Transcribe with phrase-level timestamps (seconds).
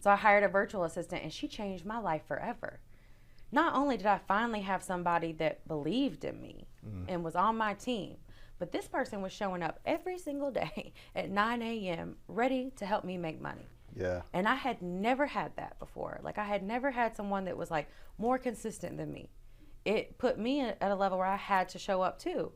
[0.00, 2.80] So I hired a virtual assistant and she changed my life forever.
[3.52, 7.04] Not only did I finally have somebody that believed in me mm-hmm.
[7.08, 8.16] and was on my team,
[8.58, 12.16] but this person was showing up every single day at 9 a.m.
[12.28, 13.66] ready to help me make money.
[13.94, 14.22] Yeah.
[14.32, 16.20] And I had never had that before.
[16.22, 17.88] Like I had never had someone that was like
[18.18, 19.30] more consistent than me.
[19.84, 22.52] It put me at a level where I had to show up too.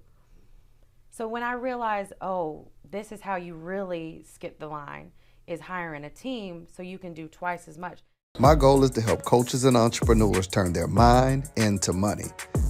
[1.10, 5.12] So when I realized, oh, this is how you really skip the line
[5.46, 8.00] is hiring a team so you can do twice as much.
[8.38, 12.24] My goal is to help coaches and entrepreneurs turn their mind into money,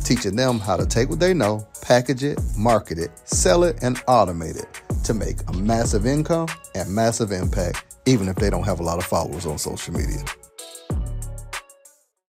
[0.05, 3.97] teaching them how to take what they know, package it, market it, sell it, and
[4.07, 4.69] automate it
[5.05, 8.99] to make a massive income and massive impact, even if they don't have a lot
[8.99, 10.23] of followers on social media.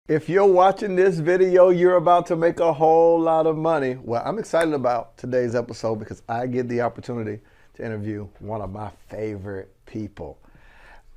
[0.08, 3.96] If you're watching this video, you're about to make a whole lot of money.
[4.02, 7.40] Well, I'm excited about today's episode because I get the opportunity
[7.74, 10.38] to interview one of my favorite people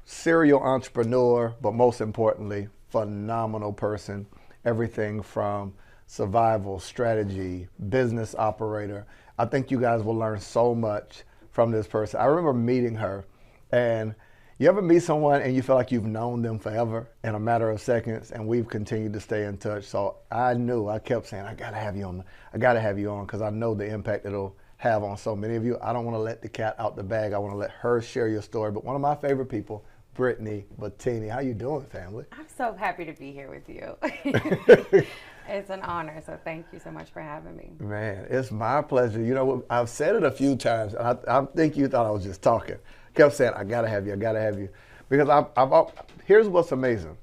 [0.05, 4.25] serial entrepreneur, but most importantly, phenomenal person.
[4.65, 5.73] Everything from
[6.07, 9.05] survival, strategy, business operator.
[9.37, 12.19] I think you guys will learn so much from this person.
[12.19, 13.25] I remember meeting her,
[13.71, 14.13] and
[14.59, 17.69] you ever meet someone and you feel like you've known them forever in a matter
[17.69, 19.85] of seconds, and we've continued to stay in touch.
[19.85, 23.09] So I knew, I kept saying, I gotta have you on, I gotta have you
[23.09, 25.77] on, because I know the impact it'll have on so many of you.
[25.81, 27.31] I don't want to let the cat out the bag.
[27.31, 28.69] I want to let her share your story.
[28.69, 31.31] But one of my favorite people, Brittany Bettini.
[31.31, 32.25] How you doing, family?
[32.33, 33.95] I'm so happy to be here with you.
[35.47, 37.71] it's an honor, so thank you so much for having me.
[37.79, 39.21] Man, it's my pleasure.
[39.21, 40.95] You know, I've said it a few times.
[40.95, 42.77] I, I think you thought I was just talking.
[43.15, 44.67] Kept saying, I gotta have you, I gotta have you.
[45.07, 45.93] Because I've, I've,
[46.25, 47.17] here's what's amazing.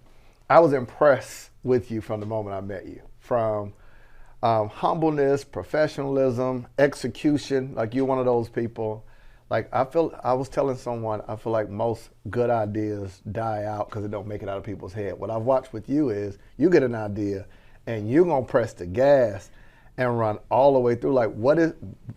[0.48, 3.02] I was impressed with you from the moment I met you.
[3.18, 3.74] From
[4.42, 7.74] um, humbleness, professionalism, execution.
[7.74, 9.04] Like you're one of those people.
[9.50, 13.88] Like I feel, I was telling someone, I feel like most good ideas die out
[13.88, 15.18] because it don't make it out of people's head.
[15.18, 17.46] What I've watched with you is you get an idea,
[17.86, 19.50] and you're gonna press the gas
[19.96, 21.12] and run all the way through.
[21.12, 21.74] Like what is,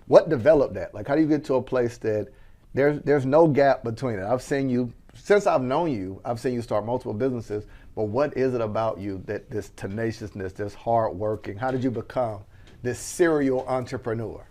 [0.08, 0.94] what developed that?
[0.94, 2.28] Like how do you get to a place that
[2.74, 4.26] there's there's no gap between it?
[4.26, 6.22] I've seen you since I've known you.
[6.24, 7.66] I've seen you start multiple businesses.
[7.96, 11.58] But what is it about you that this tenaciousness, this hard working?
[11.58, 12.42] How did you become
[12.82, 14.44] this serial entrepreneur?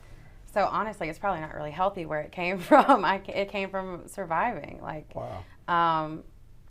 [0.53, 3.04] So honestly, it's probably not really healthy where it came from.
[3.04, 5.44] I, it came from surviving, like, Wow.
[5.69, 6.22] um,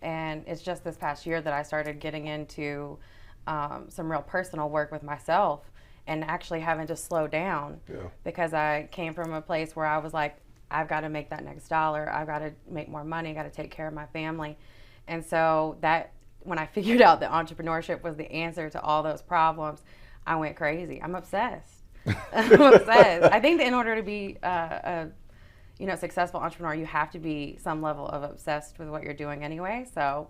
[0.01, 2.97] and it's just this past year that I started getting into
[3.47, 5.71] um, some real personal work with myself
[6.07, 7.97] and actually having to slow down Yeah.
[8.23, 10.37] because I came from a place where I was like,
[10.71, 12.09] I've got to make that next dollar.
[12.11, 13.29] I've got to make more money.
[13.31, 14.57] I've Got to take care of my family,
[15.07, 16.13] and so that
[16.43, 19.81] when I figured out that entrepreneurship was the answer to all those problems,
[20.25, 21.01] I went crazy.
[21.01, 21.83] I'm obsessed.
[22.33, 23.31] I'm obsessed.
[23.31, 25.07] I think that in order to be uh, a
[25.77, 29.13] you know successful entrepreneur, you have to be some level of obsessed with what you're
[29.13, 29.85] doing anyway.
[29.93, 30.27] So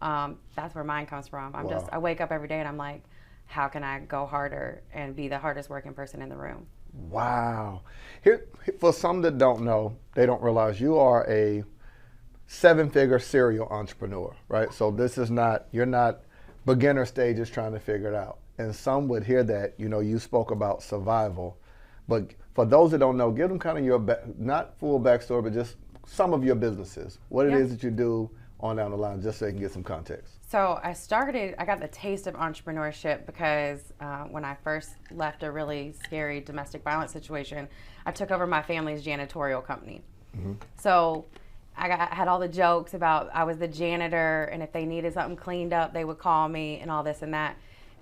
[0.00, 1.54] um, that's where mine comes from.
[1.54, 3.02] I'm just I wake up every day and I'm like,
[3.46, 6.66] how can I go harder and be the hardest working person in the room?
[6.92, 7.82] Wow.
[8.22, 8.46] Here,
[8.78, 11.64] for some that don't know, they don't realize you are a
[12.52, 14.72] seven-figure serial entrepreneur, right?
[14.74, 16.20] So this is not you're not
[16.66, 18.38] beginner stages trying to figure it out.
[18.58, 21.56] And some would hear that, you know, you spoke about survival,
[22.06, 23.98] but for those that don't know, give them kind of your
[24.38, 25.76] not full backstory, but just
[26.06, 27.58] some of your businesses, what it Yeah.
[27.58, 28.30] is that you do
[28.60, 30.34] on down the line, just so they can get some context.
[30.48, 35.42] So I started, I got the taste of entrepreneurship because uh, when I first left
[35.42, 37.66] a really scary domestic violence situation,
[38.04, 40.02] I took over my family's janitorial company.
[40.78, 41.26] So
[41.82, 44.86] I, got, I had all the jokes about I was the janitor, and if they
[44.86, 47.56] needed something cleaned up, they would call me, and all this and that.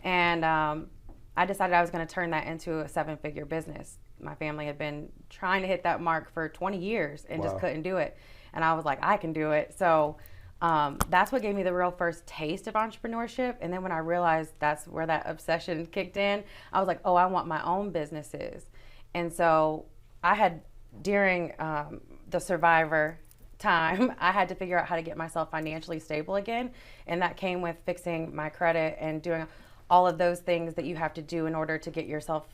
[0.04, 0.88] And um,
[1.34, 3.96] I decided I was going to turn that into a seven figure business.
[4.20, 7.46] My family had been trying to hit that mark for 20 years and Wow.
[7.46, 8.18] just couldn't do it.
[8.52, 9.74] And I was like, I can do it.
[9.78, 10.18] So
[10.60, 13.56] um, that's what gave me the real first taste of entrepreneurship.
[13.62, 17.14] And then when I realized that's where that obsession kicked in, I was like, oh,
[17.14, 18.66] I want my own businesses.
[19.14, 19.86] And so
[20.22, 20.60] I had,
[21.00, 23.18] during um, the survivor
[23.60, 26.72] time, I had to figure out how to get myself financially stable again.
[27.06, 29.46] And that came with fixing my credit and doing
[29.88, 32.46] all of those things that you have to do in order to get yourself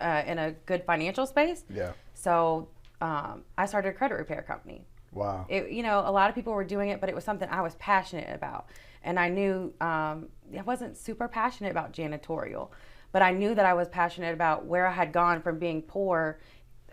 [0.00, 1.64] uh, in a good financial space.
[1.72, 1.92] Yeah.
[2.14, 2.68] So
[3.00, 4.84] um, I started a credit repair company
[5.14, 5.46] Wow.
[5.48, 7.62] it, you know, a lot of people were doing it, but it was something I
[7.62, 8.66] was passionate about.
[9.02, 12.70] And I knew um, I wasn't super passionate about janitorial,
[13.12, 16.40] but I knew that I was passionate about where I had gone from being poor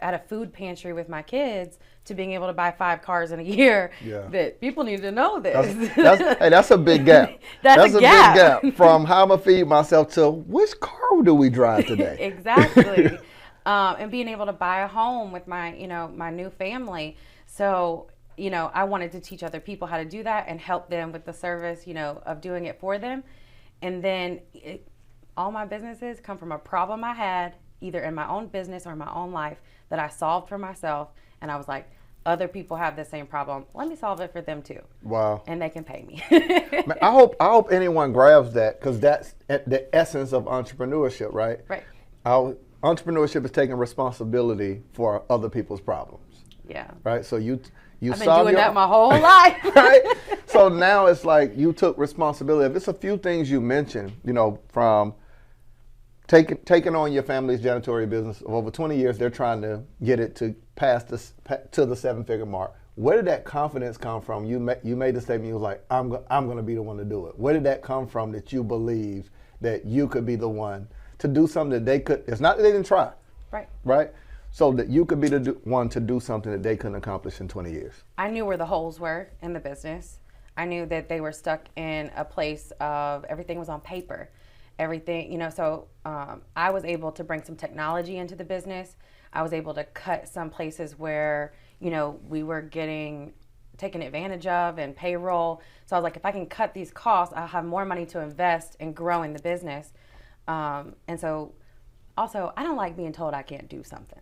[0.01, 3.39] at a food pantry with my kids to being able to buy five cars in
[3.39, 3.91] a year.
[4.03, 4.27] Yeah.
[4.31, 5.53] That people need to know this.
[5.75, 7.37] That's, that's, hey, that's a big gap.
[7.61, 8.61] That's a gap.
[8.61, 12.17] big gap from how I'm gonna feed myself to which car do we drive today?
[12.19, 13.07] exactly
[13.65, 17.17] um, and being able to buy a home with my you know my new family
[17.45, 18.07] so
[18.37, 21.11] you know, I wanted to teach other people how to do that and help them
[21.11, 23.23] with the service, you know, of doing it for them.
[23.81, 24.87] And then it,
[25.37, 28.95] all my businesses come from a problem I had either in my own business or
[28.95, 29.57] my own life
[29.89, 31.09] that I solved for myself.
[31.41, 31.89] And I was like,
[32.25, 33.65] other people have the same problem.
[33.73, 34.79] Let me solve it for them too.
[35.03, 35.43] Wow.
[35.47, 36.23] And they can pay me.
[36.31, 41.59] Man, I hope I hope anyone grabs that because that's the essence of entrepreneurship, right?
[41.67, 41.83] Right.
[42.25, 46.91] Our entrepreneurship is taking responsibility for other people's problems, yeah.
[47.03, 47.25] right?
[47.25, 47.59] So you
[48.01, 49.57] you I've been doing your that my whole life.
[49.75, 50.01] right?
[50.47, 52.69] So now it's like you took responsibility.
[52.69, 55.13] If it's a few things you mentioned, you know, from
[56.31, 60.17] taking taking on your family's janitorial business of over 20 years, they're trying to get
[60.17, 61.33] it to pass this
[61.71, 62.73] to the seven figure mark.
[62.95, 64.45] Where did that confidence come from?
[64.45, 65.49] You ma- you made the statement.
[65.49, 67.37] You was like, I'm go- I'm going to be the one to do it.
[67.37, 68.31] Where did that come from?
[68.31, 69.29] That you believed
[69.59, 70.87] that you could be the one
[71.17, 72.23] to do something that they could.
[72.27, 73.11] It's not that they didn't try,
[73.51, 73.67] right.
[73.83, 74.11] right?
[74.51, 77.41] So that you could be the do- one to do something that they couldn't accomplish
[77.41, 77.93] in 20 years.
[78.17, 80.19] I knew where the holes were in the business.
[80.55, 84.29] I knew that they were stuck in a place of everything was on paper.
[84.79, 88.95] Everything, you know, so um, I was able to bring some technology into the business.
[89.33, 93.33] I was able to cut some places where, you know, we were getting
[93.77, 95.61] taken advantage of and payroll.
[95.85, 98.19] So I was like, if I can cut these costs, I'll have more money to
[98.19, 99.93] invest in growing the business.
[100.47, 101.53] Um, and so
[102.17, 104.19] also, I don't like being told I can't do something.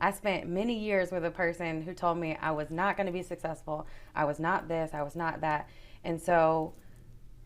[0.00, 3.12] I spent many years with a person who told me I was not going to
[3.12, 3.86] be successful.
[4.14, 5.68] I was not this, I was not that.
[6.04, 6.74] And so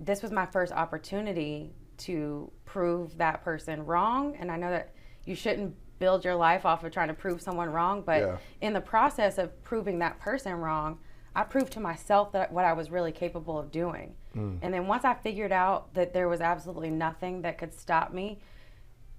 [0.03, 4.37] this was my first opportunity to prove that person wrong.
[4.39, 4.93] And I know that
[5.25, 8.37] you shouldn't build your life off of trying to prove someone wrong, but Yeah.
[8.61, 10.99] in the process of proving that person wrong,
[11.35, 14.17] I proved to myself that what I was really capable of doing.
[14.35, 14.57] Hmm.
[14.63, 18.41] And then once I figured out that there was absolutely nothing that could stop me,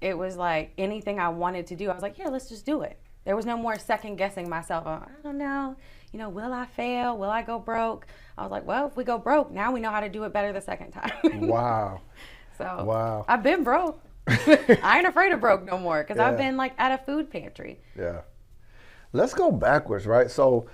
[0.02, 2.82] it was like anything I wanted to do, I was like, yeah, let's just do
[2.82, 3.00] it.
[3.24, 4.86] There was no more second guessing myself.
[4.86, 5.78] I don't know,
[6.14, 7.18] you know, will I fail?
[7.18, 8.06] Will I go broke?
[8.38, 10.32] I was like, well, if we go broke, now we know how to do it
[10.32, 11.12] better the second time.
[11.48, 12.02] Wow.
[12.58, 13.26] so Wow.
[13.28, 14.00] I've been broke.
[14.28, 17.80] I ain't afraid of broke no more because I've been like at a food pantry.
[17.98, 18.22] Yeah.
[19.12, 20.32] Let's go backwards, right?
[20.32, 20.68] So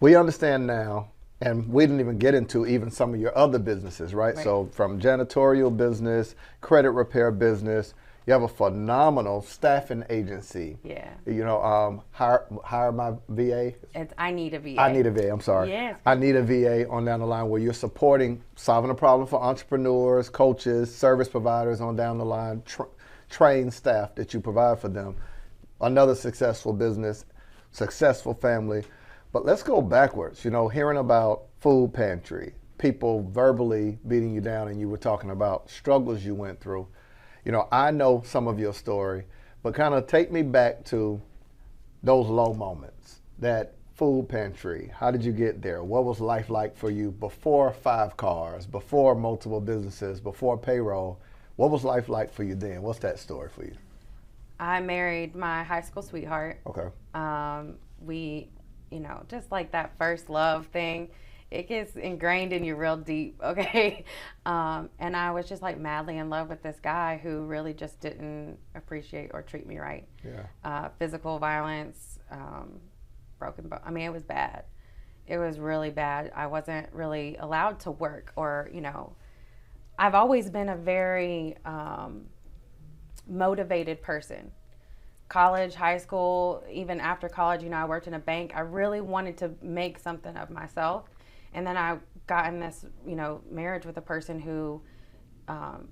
[0.00, 1.08] we understand now,
[1.40, 4.34] and we didn't even get into even some of your other businesses, right?
[4.34, 4.44] Right.
[4.44, 7.94] So from janitorial business, credit repair business,
[8.30, 10.78] you have a phenomenal staffing agency.
[10.84, 11.10] Yeah.
[11.26, 13.72] You know, um, hire hire my VA.
[13.92, 14.80] It's I need a VA.
[14.80, 15.32] I need a VA.
[15.32, 15.70] I'm sorry.
[15.70, 15.98] Yes.
[16.06, 19.42] I need a VA on down the line where you're supporting solving a problem for
[19.42, 22.86] entrepreneurs, coaches, service providers on down the line, tra-
[23.30, 25.16] trained staff that you provide for them.
[25.80, 27.24] Another successful business,
[27.72, 28.84] successful family.
[29.32, 30.44] But let's go backwards.
[30.44, 35.30] You know, hearing about food pantry, people verbally beating you down, and you were talking
[35.30, 36.86] about struggles you went through.
[37.44, 39.24] You know, I know some of your story,
[39.62, 41.20] but kind of take me back to
[42.02, 44.90] those low moments, that food pantry.
[44.94, 45.84] How did you get there?
[45.84, 51.18] What was life like for you before five cars, before multiple businesses, before payroll?
[51.56, 52.80] What was life like for you then?
[52.82, 53.74] What's that story for you?
[54.58, 56.60] I married my high school sweetheart.
[56.66, 56.88] Okay.
[57.14, 58.48] um, we,
[58.90, 61.08] you know, just like that first love thing,
[61.50, 64.04] it gets ingrained in you real deep, okay?
[64.46, 68.00] Um, and I was just like madly in love with this guy who really just
[68.00, 70.06] didn't appreciate or treat me right.
[70.24, 70.46] Yeah.
[70.64, 72.80] Uh, physical violence, um,
[73.38, 73.80] broken bone.
[73.84, 74.64] I mean, it was bad.
[75.26, 76.32] It was really bad.
[76.34, 79.14] I wasn't really allowed to work or, you know,
[79.98, 82.26] I've always been a very um,
[83.28, 84.50] motivated person
[85.30, 88.52] college, high school, even after college, you know, I worked in a bank.
[88.54, 91.04] I really wanted to make something of myself.
[91.52, 94.80] And then I got in this, you know, marriage with a person who
[95.48, 95.88] um,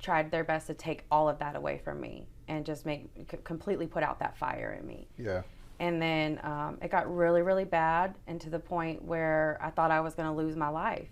[0.00, 3.38] tried their best to take all of that away from me and just make c-
[3.44, 5.08] completely put out that fire in me.
[5.18, 5.42] Yeah.
[5.78, 9.90] And then um, it got really, really bad, and to the point where I thought
[9.90, 11.08] I was going to lose my life.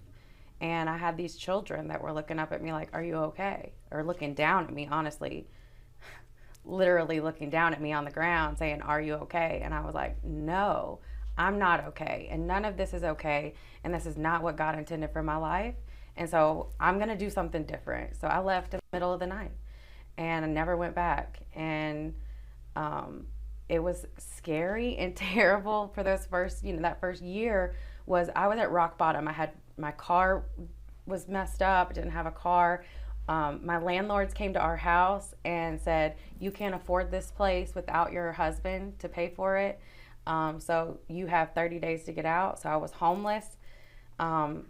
[0.61, 3.73] And I had these children that were looking up at me like, "Are you okay?"
[3.91, 5.47] or looking down at me, honestly,
[6.65, 9.95] literally looking down at me on the ground, saying, "Are you okay?" And I was
[9.95, 11.01] like, "No,
[11.37, 14.79] I'm not okay, and none of this is okay, and this is not what God
[14.79, 15.75] intended for my life."
[16.17, 18.17] And so I'm gonna do something different.
[18.17, 19.53] So I left in the middle of the night,
[20.17, 21.41] and I never went back.
[21.55, 22.15] And
[22.77, 23.27] um,
[23.69, 27.75] it was scary and terrible for those first, you know, that first year
[28.07, 29.27] was I was at rock bottom.
[29.29, 30.45] I had my car
[31.07, 31.93] was messed up.
[31.95, 32.85] Didn't have a car.
[33.27, 38.13] Um, my landlords came to our house and said, "You can't afford this place without
[38.13, 39.81] your husband to pay for it.
[40.27, 43.57] Um, so you have 30 days to get out." So I was homeless.
[44.19, 44.67] Um,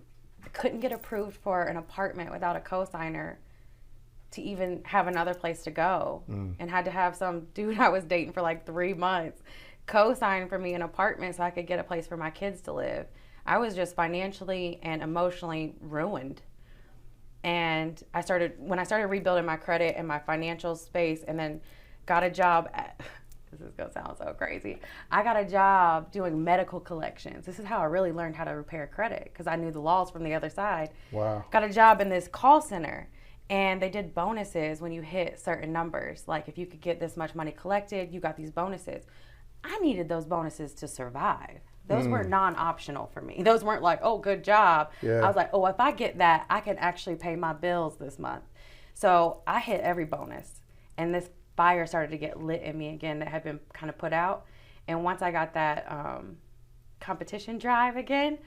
[0.53, 3.37] couldn't get approved for an apartment without a cosigner
[4.33, 6.23] to even have another place to go
[6.59, 9.43] and had to have some dude I was dating for like three months
[9.87, 12.73] co-sign for me an apartment so I could get a place for my kids to
[12.73, 13.07] live.
[13.47, 16.41] I was just financially and emotionally ruined.
[17.43, 21.61] And I started when I started rebuilding my credit and my financial space and then
[22.07, 22.99] got a job at
[23.59, 24.81] this is gonna sound so crazy.
[25.11, 27.47] I got a job doing medical collections.
[27.47, 30.11] This is how I really learned how to repair credit because I knew the laws
[30.11, 30.91] from the other side.
[31.13, 31.45] Wow.
[31.51, 33.09] Got a job in this call center
[33.51, 36.25] and they did bonuses when you hit certain numbers.
[36.27, 39.05] Like if you could get this much money collected, you got these bonuses.
[39.63, 41.61] I needed those bonuses to survive.
[41.87, 42.31] Those were hmm.
[42.31, 43.43] non-optional for me.
[43.43, 45.21] Those weren't like, "Oh, good job." Yeah.
[45.21, 48.19] I was like, "Oh, if I get that, I can actually pay my bills this
[48.19, 48.45] month."
[48.95, 50.63] So I hit every bonus,
[50.97, 53.99] and this fire started to get lit in me again that had been kind of
[53.99, 54.47] put out.
[54.89, 56.37] And once I got that um,
[57.01, 58.39] competition drive again,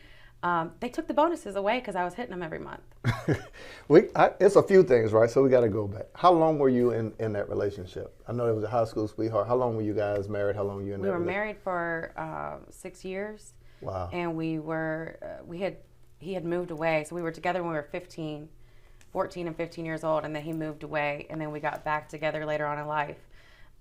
[0.43, 2.81] um, they took the bonuses away because I was hitting them every month.
[3.87, 5.29] we, I, it's a few things, right?
[5.29, 6.05] So we got to go back.
[6.13, 8.21] How long were you in, in that relationship?
[8.27, 9.47] I know it was a high school sweetheart.
[9.47, 10.55] How long were you guys married?
[10.55, 13.53] How long were you in We were married for uh, six years.
[13.81, 14.09] Wow.
[14.11, 15.77] and we were uh, we had
[16.19, 18.49] he had moved away so we were together when we were 15
[19.17, 22.07] 14 and 15 years old and then he moved away and then we got back
[22.07, 23.17] together later on in life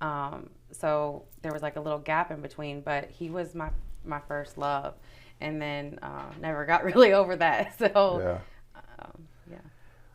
[0.00, 3.69] um, so there was like a little gap in between but he was my
[4.07, 4.95] my first love
[5.43, 8.38] and then uh, never got really over that so Yeah.
[9.00, 9.59] um, yeah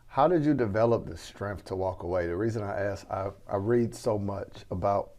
[0.08, 2.26] How did you develop the strength to walk away?
[2.26, 5.12] The reason I ask, I, I read so much about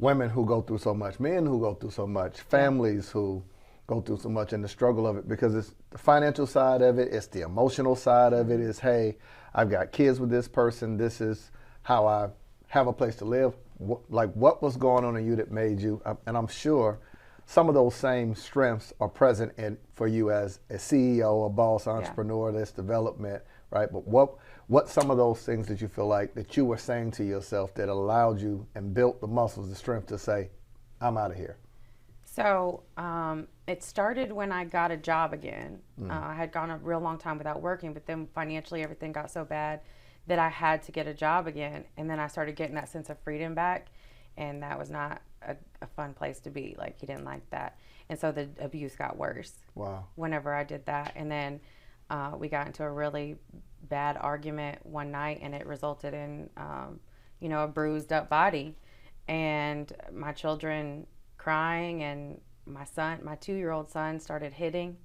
[0.00, 3.44] women who go through so much, men who go through so much, families who
[3.90, 6.98] go through so much, and the struggle of it because it's the financial side of
[6.98, 8.60] it, it's the emotional side of it.
[8.60, 9.18] Is hey,
[9.52, 10.96] I've got kids with this person.
[10.96, 11.50] This is
[11.82, 12.28] how I
[12.68, 13.54] have a place to live.
[13.78, 16.00] What, like what was going on in you that made you?
[16.04, 17.00] uh, And I'm sure
[17.46, 21.88] some of those same strengths are present in for you as a CEO, a boss,
[21.88, 23.92] entrepreneur, this development, right?
[23.92, 24.34] But what
[24.68, 27.74] what some of those things that you feel like that you were saying to yourself
[27.74, 30.50] that allowed you and built the muscles, the strength to say,
[31.00, 31.56] I'm out of here.
[32.24, 35.80] So um, it started when I got a job again.
[36.10, 39.30] Uh, I had gone a real long time without working, but then financially everything got
[39.30, 39.80] so bad
[40.26, 41.84] that I had to get a job again.
[41.96, 43.90] And then I started getting that sense of freedom back,
[44.36, 46.74] and that was not a, a fun place to be.
[46.78, 50.06] Like he didn't like that, and so the abuse got worse Wow.
[50.16, 51.12] whenever I did that.
[51.14, 51.60] And then
[52.10, 53.36] uh, we got into a really
[53.88, 56.98] bad argument one night, and it resulted in, um,
[57.38, 58.74] you know, a bruised up body,
[59.28, 61.06] and my children
[61.38, 64.96] crying, and my son, my two year old son, started hitting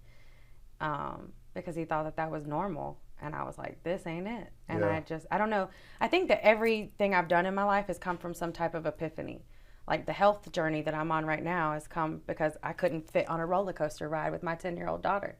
[0.82, 3.00] um, because he thought that that was normal.
[3.22, 4.52] And I was like, this ain't it.
[4.68, 4.90] And Yeah.
[4.98, 5.70] I just, I don't know.
[6.02, 8.86] I think that everything I've done in my life has come from some type of
[8.86, 9.46] epiphany.
[9.88, 13.30] Like the health journey that I'm on right now has come because I couldn't fit
[13.30, 15.38] on a roller coaster ride with my 10 year old daughter.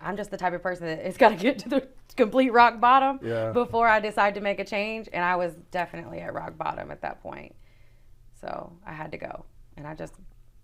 [0.00, 2.80] I'm just the type of person that it's got to get to the complete rock
[2.80, 3.52] bottom Yeah.
[3.52, 5.08] before I decide to make a change.
[5.12, 7.54] And I was definitely at rock bottom at that point.
[8.40, 9.44] So I had to go.
[9.76, 10.14] And I just,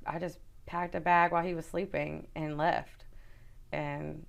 [0.05, 0.39] I just
[0.71, 3.05] packed a bag while he was sleeping and left.
[3.73, 4.25] And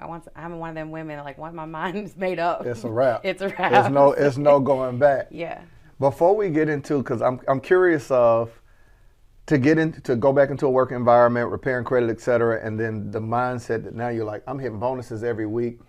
[0.00, 2.84] I want, I'm one of them women like once my mind is made up, It's
[2.84, 3.20] a wrap.
[3.24, 3.70] it's a wrap.
[3.72, 5.28] There's no it's no going back.
[5.30, 5.60] yeah.
[6.00, 8.50] Before we get into, because I'm I'm curious of
[9.46, 12.80] to get into to go back into a work environment, repairing credit, et cetera, and
[12.80, 15.80] then the mindset that now you're like I'm hitting bonuses every week,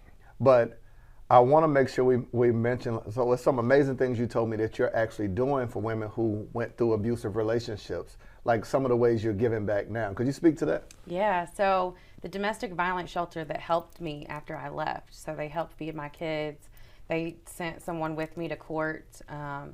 [0.42, 0.82] but
[1.30, 4.50] I want to make sure we we mention so it's some amazing things you told
[4.50, 8.90] me that you're actually doing for women who went through abusive relationships, like some of
[8.90, 10.14] the ways you're giving back now.
[10.14, 10.86] Could you speak to that?
[11.08, 15.74] Yeah, so the domestic violence shelter that helped me after I left, so they helped
[15.74, 16.70] feed my kids.
[17.08, 19.20] They sent someone with me to court.
[19.28, 19.74] Um,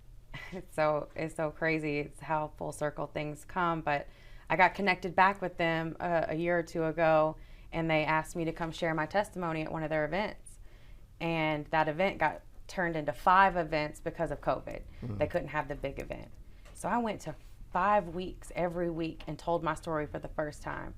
[0.52, 1.98] it's so it's so crazy.
[1.98, 3.80] It's how full circle things come.
[3.80, 4.06] But
[4.48, 7.36] I got connected back with them uh, a year or two ago,
[7.72, 10.58] and they asked me to come share my testimony at one of their events.
[11.20, 14.80] And that event got turned into five events because of COVID.
[15.18, 16.28] They couldn't have the big event.
[16.74, 17.34] So I went to
[17.72, 20.94] five weeks every week and told my story for the first time.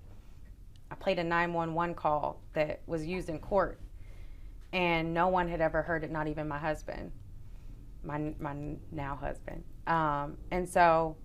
[0.90, 3.80] I played a 911 call that was used in court,
[4.72, 7.12] and no one had ever heard it, not even my husband,
[8.02, 8.54] my, my
[8.92, 9.64] now husband.
[9.86, 11.16] Um, and so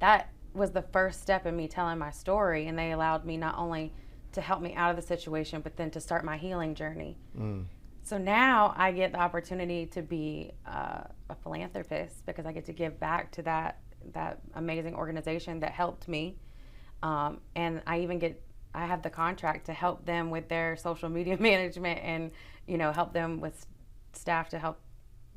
[0.00, 3.56] that was the first step in me telling my story, and they allowed me not
[3.58, 3.92] only
[4.32, 7.16] to help me out of the situation, but then to start my healing journey.
[8.06, 12.72] So now I get the opportunity to be uh, a philanthropist because I get to
[12.72, 13.80] give back to that
[14.12, 16.36] that amazing organization that helped me,
[17.02, 18.40] um, and I even get
[18.72, 22.30] I have the contract to help them with their social media management and
[22.68, 23.66] you know help them with
[24.12, 24.78] staff to help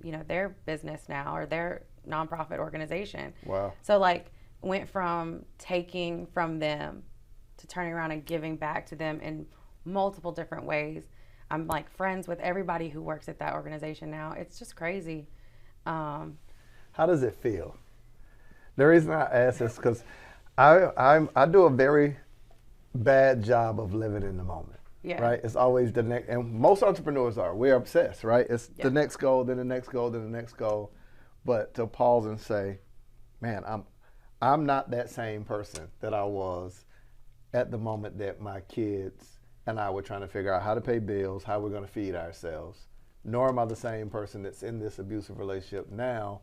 [0.03, 3.33] you know their business now or their nonprofit organization.
[3.45, 3.73] Wow.
[3.81, 7.01] So like went from taking from them
[7.57, 9.47] to turning around and giving back to them in
[9.85, 11.07] multiple different ways.
[11.51, 14.34] I'm like friends with everybody who works at that organization now.
[14.38, 15.27] It's just crazy.
[15.86, 16.38] Um,
[16.91, 17.75] How does it feel?
[18.75, 20.03] The reason I ask is because
[20.58, 22.18] I I'm, I do a very
[22.96, 24.79] bad job of living in the moment.
[25.01, 25.22] Yeah.
[25.22, 25.39] Right.
[25.44, 27.56] It's always the next, and most entrepreneurs are.
[27.56, 28.46] We're obsessed, right?
[28.50, 28.84] It's Yeah.
[28.84, 30.91] the next goal, then the next goal, then the next goal.
[31.46, 32.79] But to pause and say,
[33.39, 33.86] man, I'm
[34.41, 36.86] I'm not that same person that I was
[37.53, 39.38] at the moment that my kids
[39.69, 41.88] and I were trying to figure out how to pay bills, how we're going to
[41.91, 42.88] feed ourselves.
[43.23, 46.41] Nor am I the same person that's in this abusive relationship now.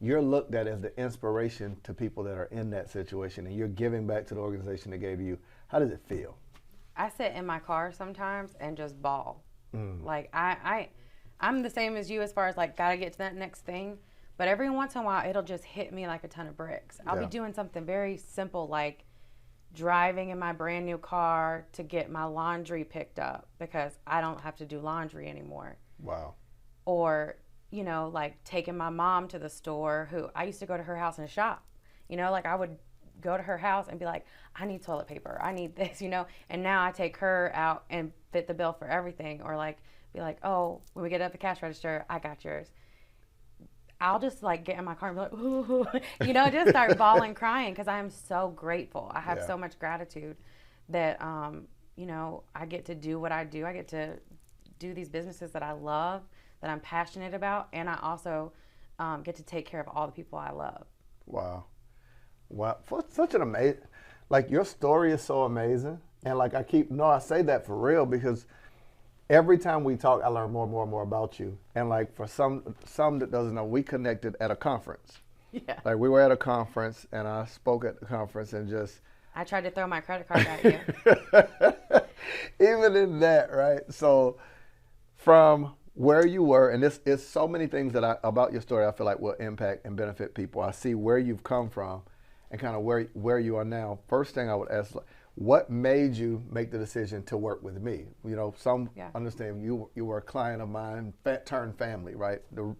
[0.00, 3.68] You're looked at as the inspiration to people that are in that situation, and you're
[3.68, 5.38] giving back to the organization that gave you.
[5.68, 6.36] How does it feel?
[6.96, 9.42] I sit in my car sometimes and just bawl.
[9.74, 10.04] Mm.
[10.04, 10.88] Like I, I,
[11.40, 13.98] I'm the same as you as far as like gotta get to that next thing.
[14.36, 16.98] But every once in a while, it'll just hit me like a ton of bricks.
[17.06, 17.22] I'll Yeah.
[17.26, 19.04] be doing something very simple like
[19.74, 24.40] driving in my brand new car to get my laundry picked up because I don't
[24.40, 25.76] have to do laundry anymore.
[26.00, 26.34] Wow.
[26.84, 27.36] or
[27.70, 30.82] you know like taking my mom to the store who i used to go to
[30.82, 31.64] her house and shop
[32.08, 32.76] you know like i would
[33.20, 36.08] go to her house and be like i need toilet paper i need this you
[36.08, 39.78] know and now i take her out and fit the bill for everything or like
[40.12, 42.70] be like oh when we get at the cash register i got yours
[44.04, 45.86] I'll just like get in my car and be like, ooh,
[46.22, 49.10] you know, just start bawling, crying because I am so grateful.
[49.14, 49.42] I have Yeah.
[49.42, 50.36] so much gratitude
[50.90, 53.66] that, um, you know, I get to do what I do.
[53.66, 54.18] I get to
[54.78, 56.22] do these businesses that I love,
[56.60, 58.52] that I'm passionate about, and I also
[58.98, 60.86] um, get to take care of all the people I love.
[61.26, 61.64] Wow.
[62.50, 62.78] Wow.
[63.08, 63.82] Such an amazing,
[64.30, 66.00] like your story is so amazing.
[66.24, 68.46] And like I keep, no, I say that for real because
[69.30, 71.58] every time we talk, I learn more and more and more about you.
[71.74, 75.18] And like for some, some that doesn't know, we connected at a conference.
[75.52, 75.78] Yeah.
[75.84, 79.00] Like we were at a conference and I spoke at the conference and just,
[79.36, 82.00] I tried to throw my credit card at you.
[82.60, 83.80] even in that, right?
[83.90, 84.38] So
[85.16, 88.86] from where you were, and this is so many things that I about your story
[88.86, 90.60] I feel like will impact and benefit people.
[90.60, 92.02] I see where you've come from
[92.50, 93.98] and kind of where where you are now.
[94.08, 97.80] First thing I would ask like, what made you make the decision to work with
[97.82, 98.06] me?
[98.24, 99.10] You know, some Yeah.
[99.14, 102.40] understand you you were a client of mine, fa- turned family, right?
[102.52, 102.74] The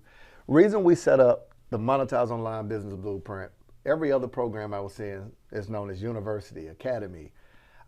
[0.46, 3.50] reason we set up the Monetize Online Business Blueprint,
[3.85, 7.33] every other program I was seeing is known as university, academy.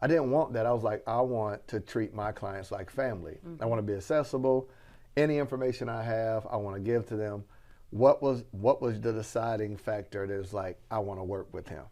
[0.00, 0.66] I didn't want that.
[0.66, 3.38] I was like, I want to treat my clients like family.
[3.46, 3.62] Mm-hmm.
[3.62, 4.68] I want to be accessible.
[5.16, 7.44] Any information I have, I want to give to them.
[7.90, 11.68] What was what was the deciding factor that was like, I want to work with
[11.68, 11.84] him?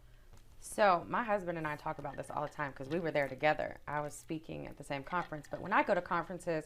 [0.65, 3.27] So my husband and I talk about this all the time because we were there
[3.27, 3.77] together.
[3.87, 6.65] I was speaking at the same conference, but when I go to conferences,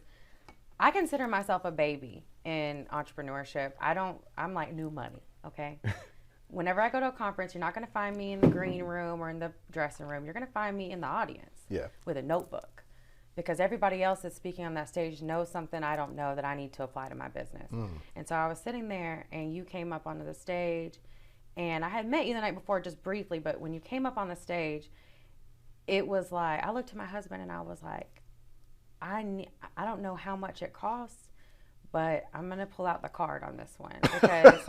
[0.79, 3.73] I consider myself a baby in entrepreneurship.
[3.81, 4.17] I don't.
[4.37, 5.21] I'm like new money.
[5.45, 5.79] Okay.
[6.47, 8.83] Whenever I go to a conference, you're not going to find me in the green
[8.83, 10.23] room or in the dressing room.
[10.25, 11.87] You're going to find me in the audience Yeah.
[12.05, 12.83] with a notebook
[13.35, 16.55] because everybody else that's speaking on that stage knows something I don't know that I
[16.55, 17.69] need to apply to my business.
[17.71, 17.89] Mm.
[18.15, 20.95] And so I was sitting there and you came up onto the stage
[21.57, 24.17] and I had met you the night before just briefly, but when you came up
[24.17, 24.89] on the stage,
[25.87, 28.21] it was like I looked at my husband and I was like,
[29.01, 31.29] I ne- I don't know how much it costs,
[31.91, 34.61] but I'm gonna pull out the card on this one because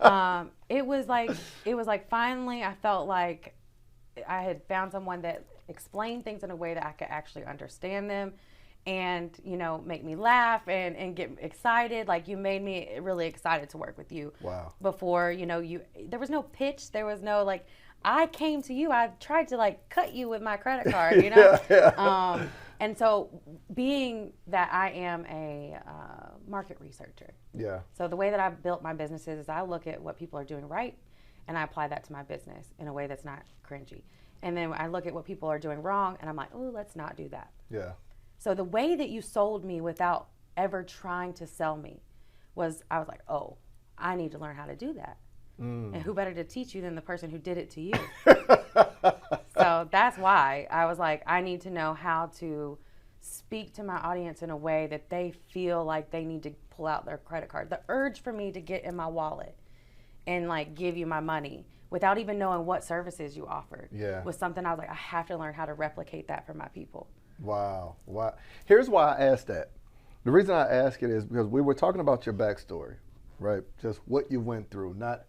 [0.00, 1.30] um, it was like
[1.64, 3.54] it was like finally I felt like
[4.28, 8.08] I had found someone that explained things in a way that I could actually understand
[8.08, 8.34] them
[8.86, 13.26] and you know make me laugh and, and get excited like you made me really
[13.26, 14.72] excited to work with you Wow.
[14.82, 17.66] before you know you there was no pitch there was no like
[18.04, 21.30] i came to you i tried to like cut you with my credit card you
[21.30, 23.30] know Yeah, um, and so
[23.72, 27.80] being that i am a uh, market researcher Yeah.
[27.96, 30.44] so the way that I've built my businesses is I look at what people are
[30.44, 30.98] doing right
[31.48, 34.02] and I apply that to my business in a way that's not cringy.
[34.42, 36.96] And then I look at what people are doing wrong and I'm like, oh, let's
[36.96, 37.50] not do that.
[37.70, 37.92] Yeah.
[38.44, 42.02] So the way that you sold me without ever trying to sell me
[42.54, 43.56] was I was like, oh,
[43.96, 45.16] I need to learn how to do that.
[45.56, 46.02] And mm.
[46.02, 47.94] who better to teach you than the person who did it to you?
[49.56, 52.76] so that's why I was like, I need to know how to
[53.22, 56.86] speak to my audience in a way that they feel like they need to pull
[56.86, 57.70] out their credit card.
[57.70, 59.56] The urge for me to get in my wallet
[60.26, 64.22] and like give you my money without even knowing what services you offered Yeah.
[64.22, 66.68] was something I was like, I have to learn how to replicate that for my
[66.68, 67.08] people.
[67.40, 67.96] Wow.
[68.06, 68.34] Wow.
[68.64, 69.70] Here's why I asked that.
[70.24, 72.94] The reason I ask it is because we were talking about your backstory,
[73.38, 73.62] right?
[73.82, 75.24] Just what you went through, not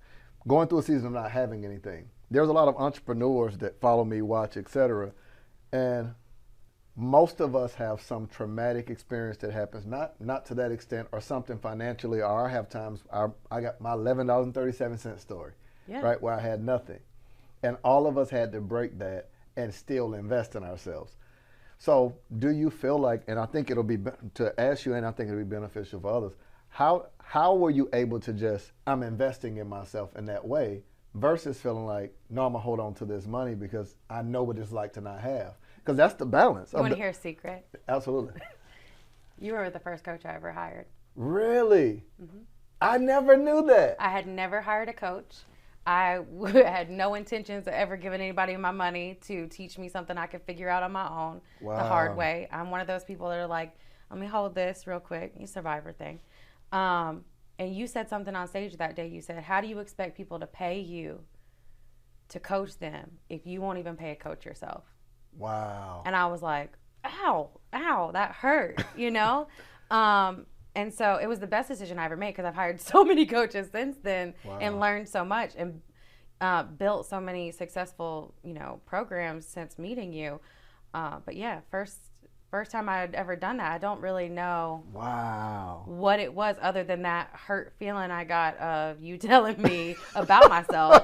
[0.48, 2.10] going through a season of not having anything.
[2.32, 5.12] There's a lot of entrepreneurs that follow me, watch, etc.
[5.74, 6.14] And
[6.96, 11.20] most of us have some traumatic experience that happens, not not to that extent, or
[11.20, 14.98] something financially, or I have times I, I got my eleven dollars and thirty seven
[14.98, 15.52] cent story,
[15.88, 16.00] Yeah.
[16.02, 17.00] right, where I had nothing,
[17.64, 21.18] and all of us had to break that and still invest in ourselves.
[21.78, 23.98] So, do you feel like, and I think it'll be
[24.36, 26.34] to ask you, and I think it'll be beneficial for others.
[26.70, 30.84] How how were you able to just I'm investing in myself in that way,
[31.16, 34.58] versus feeling like, no, I'm gonna hold on to this money because I know what
[34.58, 35.54] it's like to not have.
[35.78, 36.74] Because that's the balance.
[36.74, 37.66] You want to hear a secret?
[37.88, 38.42] Absolutely.
[39.40, 40.86] you were the first coach I ever hired.
[41.16, 42.04] Really?
[42.22, 42.40] Mm-hmm.
[42.82, 43.96] I never knew that.
[44.00, 45.36] I had never hired a coach.
[45.86, 46.20] I
[46.52, 50.42] had no intentions of ever giving anybody my money to teach me something I could
[50.44, 51.78] figure out on my own wow.
[51.78, 52.48] the hard way.
[52.52, 53.76] I'm one of those people that are like,
[54.10, 56.20] let me hold this real quick, you survivor thing.
[56.72, 57.26] Um,
[57.58, 59.08] and you said something on stage that day.
[59.08, 61.22] You said, How do you expect people to pay you
[62.30, 64.84] to coach them if you won't even pay a coach yourself?
[65.38, 66.04] Wow.
[66.06, 66.74] And I was like,
[67.06, 69.48] Ow, ow, that hurt, you know?
[69.92, 73.04] um, and so it was the best decision I ever made because I've hired so
[73.04, 74.60] many coaches since then wow.
[74.62, 75.82] and learned so much and
[76.42, 80.40] uh, built so many successful, you know, programs since meeting you.
[80.94, 81.98] Uh, but yeah, first
[82.52, 83.72] first time I had ever done that.
[83.72, 88.58] I don't really know wow what it was other than that hurt feeling I got
[88.58, 91.04] of you telling me about myself.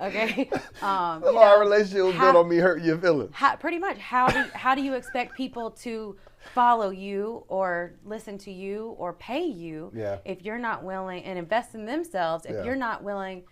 [0.00, 0.50] Okay.
[0.82, 3.30] Um, know, Our relationship was built on me hurting your feelings.
[3.32, 3.96] How, pretty much.
[3.96, 6.16] How do how do you expect people to
[6.48, 10.18] follow you or listen to you or pay you yeah.
[10.24, 12.64] if you're not willing and invest in themselves if yeah.
[12.64, 13.42] you're not willing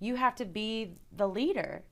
[0.00, 1.82] you have to be the leader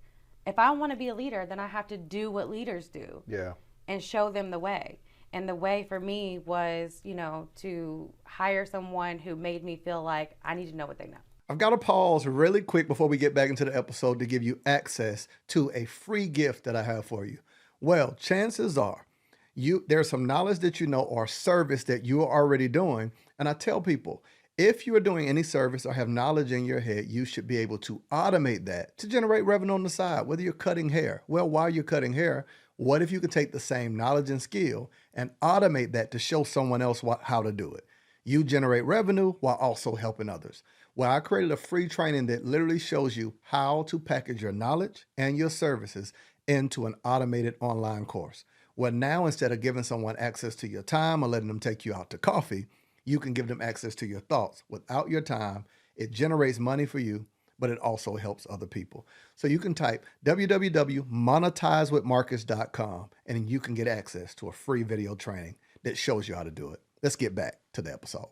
[0.47, 3.23] if i want to be a leader then i have to do what leaders do
[3.27, 3.53] yeah
[3.89, 4.99] and show them the way
[5.33, 10.03] and the way for me was you know to hire someone who made me feel
[10.03, 13.09] like i need to know what they know I've got to pause really quick before
[13.09, 16.75] we get back into the episode to give you access to a free gift that
[16.75, 17.41] I have for you.
[17.79, 19.07] Well, chances are
[19.55, 23.13] you there's some knowledge that you know or service that you are already doing.
[23.39, 24.23] And i tell people
[24.59, 27.57] if you are doing any service or have knowledge in your head you should be
[27.57, 31.23] able to automate that to generate revenue on the side whether you're cutting hair.
[31.27, 34.91] Well while you're cutting hair what if you could take the same knowledge and skill
[35.15, 37.87] and automate that to show someone else what, how to do it?
[38.25, 40.63] You generate revenue while also helping others.
[40.95, 45.07] Well i created a free training that literally shows you how to package your knowledge
[45.19, 46.13] and your services
[46.49, 48.45] into an automated online course
[48.77, 51.95] well, now instead of giving someone access to your time or letting them take you
[51.95, 52.67] out to coffee,
[53.05, 54.63] you can give them access to your thoughts.
[54.69, 55.65] Without your time,
[55.97, 57.27] it generates money for you,
[57.59, 59.07] but it also helps other people.
[59.37, 65.57] So you can type www.monetizewithmarcus.com and you can get access to a free video training
[65.83, 66.81] that shows you how to do it.
[67.03, 68.31] Let's get back to the episode.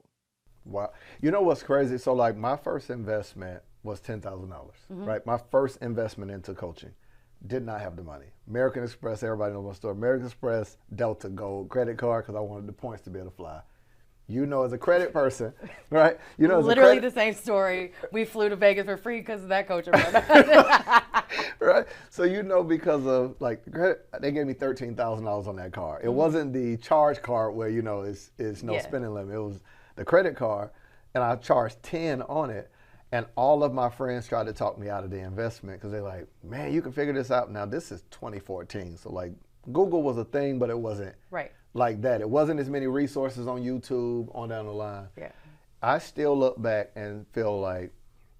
[0.65, 0.93] Wow.
[1.21, 1.99] You know what's crazy?
[1.99, 5.05] So, like, my first investment was $10,000, dollars mm-hmm.
[5.05, 5.27] right?
[5.27, 6.93] My first investment into coaching
[7.47, 8.27] did not have the money.
[8.49, 9.95] American Express, everybody knows my story.
[9.95, 13.37] American Express, Delta Gold credit card because I wanted the points to be able to
[13.37, 13.61] fly.
[14.29, 15.53] You know, as a credit person,
[15.91, 16.17] right?
[16.39, 17.15] You know, literally credit...
[17.15, 17.93] the same story.
[18.13, 19.89] We flew to Vegas for free because of that coach.
[21.61, 21.87] right.
[22.11, 25.73] So you know, because of like credit, they gave me thirteen thousand dollars on that
[25.73, 26.05] card.
[26.05, 26.17] It mm-hmm.
[26.17, 28.83] wasn't the charge card where you know it's it's no yeah.
[28.83, 29.35] spending limit.
[29.35, 29.61] It was
[29.97, 30.71] the credit card,
[31.15, 32.71] and I charged ten on it
[33.13, 36.03] and all of my friends tried to talk me out of the investment because they're
[36.03, 37.51] like, man, you can figure this out.
[37.51, 38.97] Now, this is 2014.
[38.97, 39.33] So, like,
[39.73, 41.53] Google was a thing, but it wasn't right.
[41.75, 42.21] like that.
[42.21, 45.09] It wasn't as many resources on YouTube on down the line.
[45.19, 45.33] Yeah.
[45.83, 47.93] I still look back and feel like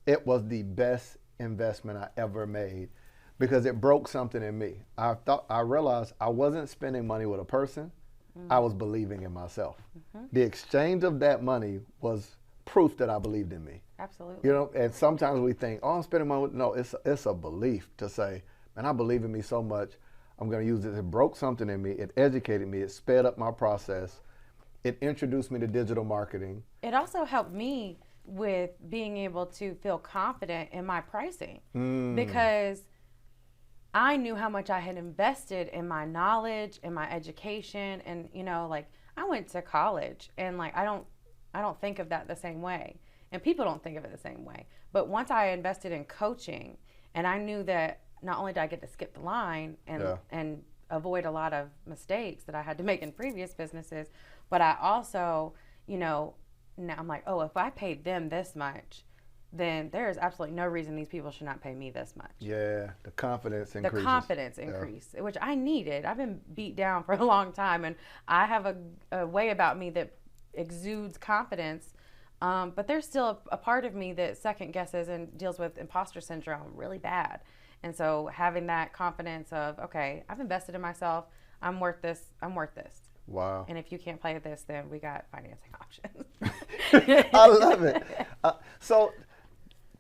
[0.07, 2.91] it was the best investment I ever made
[3.39, 4.83] because it broke something in me.
[4.99, 7.91] I thought I realized I wasn't spending money with a person.
[8.39, 8.53] Mm-hmm.
[8.53, 9.79] I was believing in myself.
[10.17, 10.27] Mm-hmm.
[10.33, 13.83] The exchange of that money was proof that I believed in me.
[14.01, 14.49] Absolutely.
[14.49, 16.49] You know, and sometimes we think, oh, I'm spending money.
[16.53, 18.43] No, it's it's a belief to say,
[18.75, 19.93] man, I believe in me so much.
[20.39, 20.95] I'm going to use it.
[20.95, 21.91] It broke something in me.
[21.93, 22.79] It educated me.
[22.79, 24.21] It sped up my process.
[24.85, 26.63] It introduced me to digital marketing.
[26.83, 32.17] It also helped me with being able to feel confident in my pricing mm.
[32.17, 32.85] because
[33.93, 38.45] I knew how much I had invested in my knowledge and my education and you
[38.45, 41.05] know like I went to college and like I don't
[41.53, 43.01] I don't think of that the same way
[43.33, 44.67] and people don't think of it the same way.
[44.93, 46.77] But once I invested in coaching,
[47.15, 50.17] and I knew that not only did I get to skip the line and yeah.
[50.31, 54.09] and avoid a lot of mistakes that I had to make in previous businesses,
[54.49, 55.55] but I also,
[55.87, 56.35] you know,
[56.77, 59.05] now I'm like, oh, if I paid them this much,
[59.53, 62.31] then there is absolutely no reason these people should not pay me this much.
[62.39, 63.95] Yeah, the confidence increase.
[63.95, 65.23] The confidence increase, yeah.
[65.23, 66.05] which I needed.
[66.05, 68.77] I've been beat down for a long time, and I have a,
[69.13, 70.13] a way about me that
[70.55, 71.95] exudes confidence
[72.43, 75.77] um, but there's still a, a, part of me that second guesses and deals with
[75.77, 77.41] imposter syndrome really bad.
[77.83, 81.27] And so having that confidence of, okay, I've invested in myself.
[81.63, 82.31] I'm worth this.
[82.41, 82.95] I'm worth this.
[83.27, 83.67] Wow.
[83.69, 87.29] And if you can't play this, then we got financing options.
[87.35, 88.03] I love it.
[88.43, 89.13] Uh, so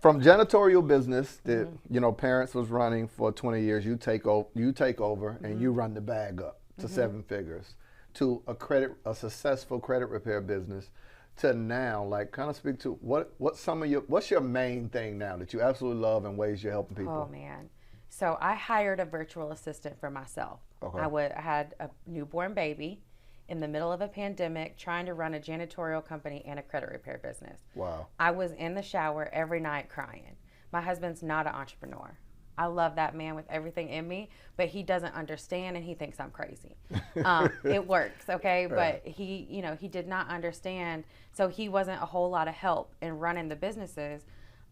[0.00, 1.94] from janitorial business that mm-hmm.
[1.94, 5.44] you know parents was running for 20 years, you take over, you take over, mm-hmm.
[5.44, 6.94] and you run the bag up to mm-hmm.
[6.94, 7.74] seven figures.
[8.14, 10.90] To a credit, a successful credit repair business
[11.38, 14.88] to now, like kind of speak to what what some of your what's your main
[14.88, 17.28] thing now that you absolutely love and ways you're helping people.
[17.28, 17.70] Oh man.
[18.08, 20.60] So I hired a virtual assistant for myself.
[20.82, 20.98] Okay.
[20.98, 23.02] I would I had a newborn baby
[23.48, 26.88] in the middle of a pandemic trying to run a janitorial company and a credit
[26.90, 27.60] repair business.
[27.74, 28.06] Wow.
[28.18, 30.36] I was in the shower every night crying.
[30.72, 32.16] My husband's not an entrepreneur.
[32.60, 36.20] I love that man with everything in me, but he doesn't understand and he thinks
[36.20, 36.76] I'm crazy.
[37.24, 38.66] Um, it works, okay?
[38.66, 39.02] Right.
[39.02, 41.04] But he, you know, he did not understand.
[41.32, 44.26] So he wasn't a whole lot of help in running the businesses.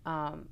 [0.05, 0.51] Um,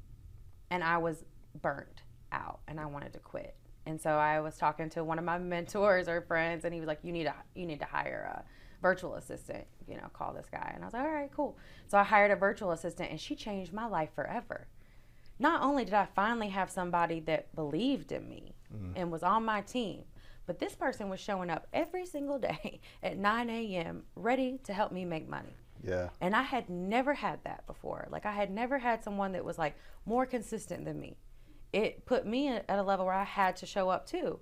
[0.70, 1.26] and I was
[1.60, 2.00] burnt
[2.32, 3.54] out and I wanted to quit.
[3.84, 6.86] And so I was talking to one of my mentors or friends and he was
[6.86, 8.44] like, You need to you need to hire a
[8.80, 10.72] virtual assistant, you know, call this guy.
[10.74, 11.58] And I was like, All right, cool.
[11.86, 14.68] So I hired a virtual assistant and she changed my life forever.
[15.38, 18.92] Not only did I finally have somebody that believed in me mm-hmm.
[18.96, 20.04] and was on my team,
[20.46, 24.04] but this person was showing up every single day at 9 a.m.
[24.14, 25.54] ready to help me make money.
[25.82, 26.08] Yeah.
[26.20, 28.08] And I had never had that before.
[28.10, 31.18] Like I had never had someone that was like more consistent than me.
[31.72, 34.40] It put me at a level where I had to show up too.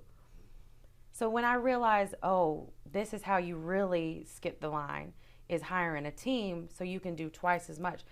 [1.11, 5.13] So when I realized, oh, this is how you really skip the line
[5.49, 8.03] is hiring a team so you can do twice as much.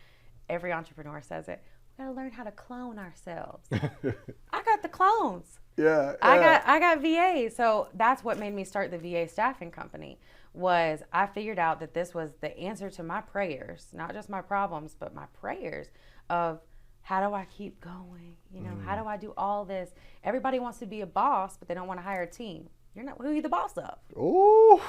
[0.49, 1.63] Every entrepreneur says it.
[1.99, 3.69] We gotta learn how to clone ourselves.
[3.73, 5.59] I got the clones.
[5.77, 6.15] Yeah.
[6.23, 7.51] I got I got VA.
[7.55, 10.19] So that's what made me start the VA staffing company
[10.55, 14.43] was I figured out that this was the answer to my prayers, not just my
[14.43, 15.89] problems, but my prayers
[16.29, 16.61] of
[17.03, 18.37] how do I keep going?
[18.55, 19.03] You know, how mm.
[19.03, 19.91] do I do all this?
[20.23, 22.69] Everybody wants to be a boss, but they don't want to hire a team.
[22.95, 23.99] You're not who are you the boss of?
[24.17, 24.81] Ooh.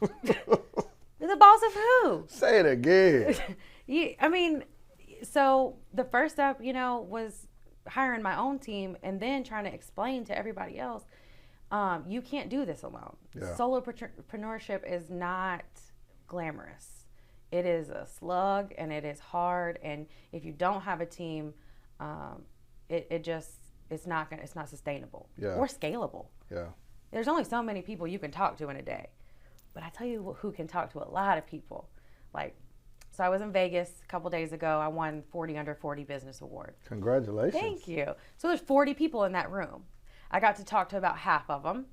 [0.00, 0.10] You're
[1.28, 2.24] the boss of who?
[2.28, 3.36] Say it again.
[3.86, 4.64] you, I mean,
[5.22, 7.46] so the first step, you know, was
[7.86, 11.04] hiring my own team and then trying to explain to everybody else,
[11.70, 13.16] um, you can't do this alone.
[13.34, 13.54] Yeah.
[13.56, 15.64] Solopreneurship is not
[16.26, 17.04] glamorous.
[17.50, 19.78] It is a slug and it is hard.
[19.82, 21.54] And if you don't have a team,
[22.00, 22.42] um,
[22.88, 23.52] it, it just
[23.90, 25.54] it's not gonna it's not sustainable Yeah.
[25.54, 26.26] or scalable.
[26.50, 26.66] yeah.
[27.10, 29.06] There's only so many people you can talk to in a day.
[29.72, 31.88] But I tell you who can talk to a lot of people.
[32.34, 32.54] Like,
[33.18, 34.78] so I was in Vegas a couple days ago.
[34.78, 36.76] I won 40 under 40 business award.
[36.84, 37.60] Congratulations.
[37.60, 38.14] Thank you.
[38.36, 39.82] So there's 40 people in that room.
[40.30, 41.86] I got to talk to about half of them,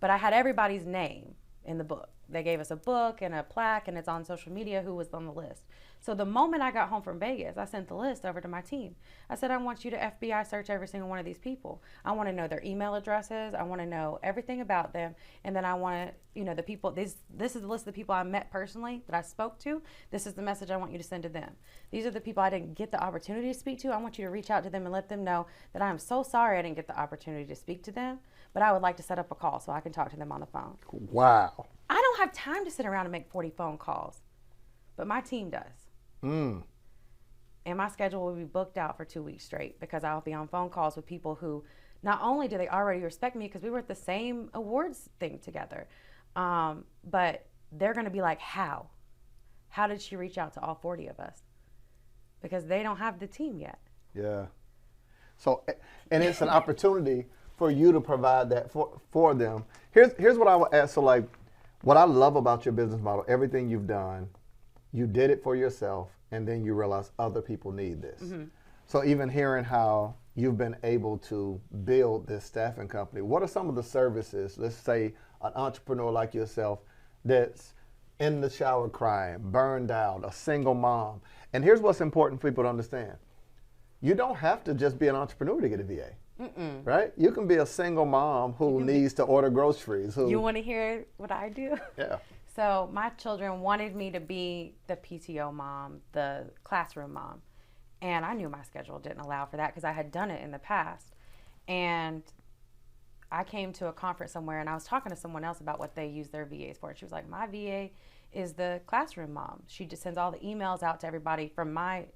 [0.00, 2.08] but I had everybody's name in the book.
[2.28, 5.14] They gave us a book and a plaque, and it's on social media who was
[5.14, 5.62] on the list.
[6.02, 8.60] So the moment I got home from Vegas, I sent the list over to my
[8.60, 8.96] team.
[9.30, 11.80] I said, I want you to FBI search every single one of these people.
[12.04, 13.54] I want to know their email addresses.
[13.54, 16.62] I want to know everything about them, and then I want to, you know, the
[16.64, 16.90] people.
[16.90, 19.80] This this is the list of the people I met personally that I spoke to.
[20.10, 21.52] This is the message I want you to send to them.
[21.92, 23.90] These are the people I didn't get the opportunity to speak to.
[23.90, 26.00] I want you to reach out to them and let them know that I am
[26.00, 28.18] so sorry I didn't get the opportunity to speak to them,
[28.54, 30.32] but I would like to set up a call so I can talk to them
[30.32, 30.78] on the phone.
[30.90, 31.66] Wow.
[31.88, 34.22] I don't have time to sit around and make 40 phone calls,
[34.96, 35.91] but my team does.
[36.24, 36.62] Mm.
[37.64, 40.48] And my schedule will be booked out for two weeks straight because I'll be on
[40.48, 41.64] phone calls with people who
[42.02, 45.38] not only do they already respect me because we were at the same awards thing
[45.38, 45.86] together,
[46.34, 48.86] um, but they're going to be like, how?
[49.68, 51.42] How did she reach out to all 40 of us?
[52.42, 53.78] Because they don't have the team yet.
[54.14, 54.46] Yeah.
[55.36, 55.62] So,
[56.10, 59.64] and it's an opportunity for you to provide that for, for them.
[59.92, 60.94] Here's here's what I would ask.
[60.94, 61.24] So, like,
[61.82, 64.28] what I love about your business model, everything you've done,
[64.92, 68.20] you did it for yourself, and then you realize other people need this.
[68.22, 68.44] Mm-hmm.
[68.86, 73.68] So, even hearing how you've been able to build this staffing company, what are some
[73.68, 74.58] of the services?
[74.58, 76.80] Let's say an entrepreneur like yourself
[77.24, 77.74] that's
[78.20, 81.20] in the shower crying, burned out, a single mom.
[81.52, 83.16] And here's what's important for people to understand
[84.00, 86.10] you don't have to just be an entrepreneur to get a VA.
[86.84, 87.12] Right?
[87.16, 90.14] You can be a single mom who needs to order groceries.
[90.16, 91.76] Who, You want to hear what I do?
[91.96, 92.16] yeah.
[92.54, 97.40] So my children wanted me to be the PTO mom, the classroom mom.
[98.02, 100.50] And I knew my schedule didn't allow for that because I had done it in
[100.50, 101.14] the past.
[101.66, 102.22] And
[103.30, 105.94] I came to a conference somewhere and I was talking to someone else about what
[105.94, 106.90] they use their VAs for.
[106.90, 107.90] And she was like, My VA
[108.32, 109.62] is the classroom mom.
[109.66, 112.06] She just sends all the emails out to everybody from my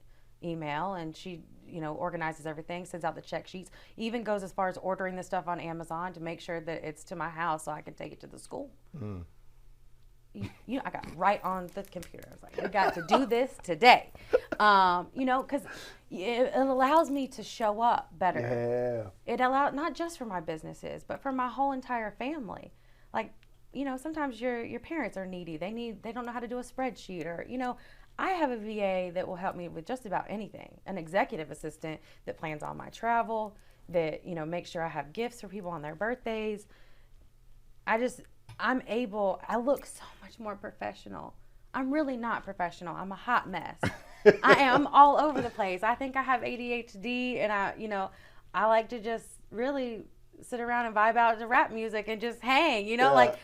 [0.43, 4.53] email and she, you know, organizes everything, sends out the check sheets, even goes as
[4.53, 7.65] far as ordering the stuff on Amazon to make sure that it's to my house
[7.65, 9.21] so I can take it to the school hmm.
[10.37, 12.29] You, you know, I got right on the computer.
[12.29, 14.13] I was like, we got to do this today.
[14.61, 15.63] Um, you know, because
[16.11, 19.11] it, it allows me to show up better.
[19.27, 19.33] Yeah.
[19.33, 22.73] It allowed not just for my businesses, but for my whole entire family.
[23.13, 23.33] Like,
[23.73, 25.57] you know, sometimes your your parents are needy.
[25.57, 27.77] They need they don't know how to do a spreadsheet or, you know,
[28.19, 30.81] I have a VA that will help me with just about anything.
[30.87, 33.57] An executive assistant that plans all my travel,
[33.91, 36.67] that, you know, makes sure I have gifts for people on their birthdays.
[37.87, 38.23] I just
[38.59, 41.35] I'm able I look so much more professional
[41.75, 42.97] I'm really not professional.
[42.97, 43.79] I'm a hot mess.
[44.43, 45.83] I am all over the place.
[45.83, 48.09] I think I have ADHD and I, you know,
[48.55, 50.05] I like to just really
[50.41, 53.17] sit around and vibe out to rap music and just hang, you know, Yeah.
[53.17, 53.39] like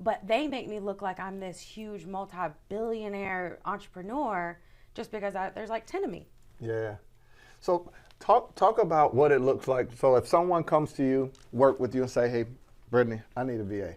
[0.00, 4.58] but they make me look like I'm this huge multi-billionaire entrepreneur
[4.94, 6.26] just because I, there's like 10 of me.
[6.60, 6.96] Yeah.
[7.60, 9.90] So talk talk about what it looks like.
[9.96, 12.44] So if someone comes to you, work with you, and say, "Hey,
[12.90, 13.94] Brittany, I need a VA."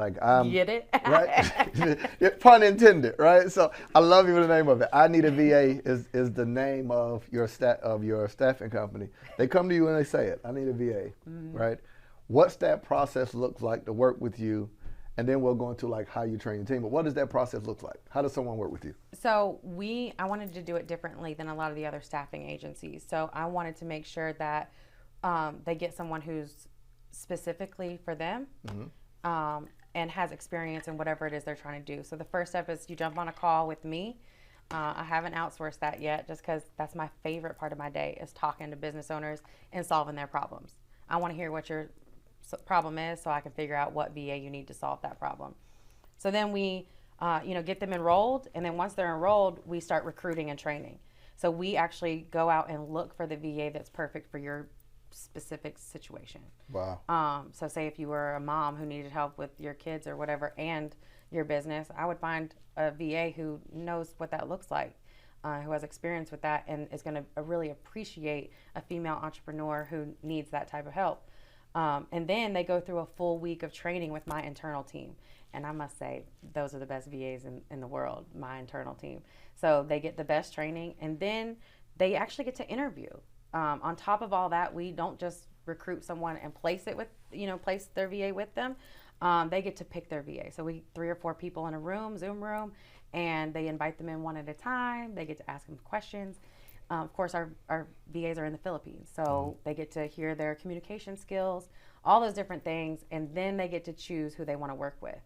[0.00, 0.88] Like I'm Get it?
[1.06, 2.40] right?
[2.40, 3.52] Pun intended, right?
[3.52, 4.88] So I love even the name of it.
[4.94, 9.08] I need a VA is is the name of your stat of your staffing company.
[9.36, 10.40] They come to you and they say it.
[10.42, 11.52] I need a VA, Mm-hmm.
[11.52, 11.78] right?
[12.28, 14.70] What's that process looks like to work with you,
[15.18, 16.80] and then we'll go into like how you train your team.
[16.80, 18.00] But what does that process look like?
[18.08, 18.94] How does someone work with you?
[19.12, 22.48] So we, I wanted to do it differently than a lot of the other staffing
[22.48, 23.04] agencies.
[23.06, 24.72] So I wanted to make sure that
[25.24, 26.68] um, they get someone who's
[27.10, 28.46] specifically for them
[29.24, 32.04] um, and has experience in whatever it is they're trying to do.
[32.04, 34.18] So the first step is you jump on a call with me.
[34.70, 38.16] Uh, I haven't outsourced that yet, just because that's my favorite part of my day
[38.22, 39.40] is talking to business owners
[39.72, 40.76] and solving their problems.
[41.08, 41.90] I want to hear what your
[42.66, 45.54] problem is, so I can figure out what VA you need to solve that problem.
[46.18, 46.86] So then we,
[47.18, 50.58] uh, you know, get them enrolled, and then once they're enrolled, we start recruiting and
[50.58, 51.00] training.
[51.36, 54.68] So we actually go out and look for the VA that's perfect for your
[55.12, 56.40] specific situation.
[56.72, 57.00] Wow.
[57.08, 60.16] Um, so say if you were a mom who needed help with your kids or
[60.16, 60.94] whatever, and
[61.30, 64.96] your business, I would find a VA who knows what that looks like,
[65.44, 69.86] uh, who has experience with that, and is going to really appreciate a female entrepreneur
[69.88, 71.28] who needs that type of help.
[71.74, 75.14] Um, and then they go through a full week of training with my internal team.
[75.52, 78.94] And I must say, those are the best VAs in, in the world, my internal
[78.94, 79.22] team.
[79.60, 81.56] So they get the best training, and then
[81.96, 83.10] they actually get to interview.
[83.52, 87.08] Um, on top of all that, we don't just recruit someone and place it with,
[87.32, 88.76] you know, place their VA with them.
[89.22, 90.50] Um, they get to pick their VA.
[90.50, 92.72] So we three or four people in a room, Zoom room,
[93.12, 95.14] and they invite them in one at a time.
[95.14, 96.40] They get to ask them questions.
[96.90, 100.34] Um, of course, our, our VAs are in the Philippines, so they get to hear
[100.34, 101.68] their communication skills,
[102.04, 104.96] all those different things, and then they get to choose who they want to work
[105.00, 105.20] with.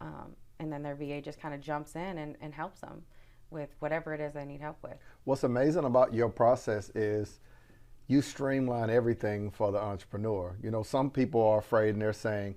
[0.00, 3.02] Um, and then their VA just kind of jumps in and, and helps them
[3.50, 4.96] with whatever it is they need help with.
[5.24, 7.40] What's amazing about your process is
[8.06, 10.56] you streamline everything for the entrepreneur.
[10.62, 12.56] You know, some people are afraid and they're saying,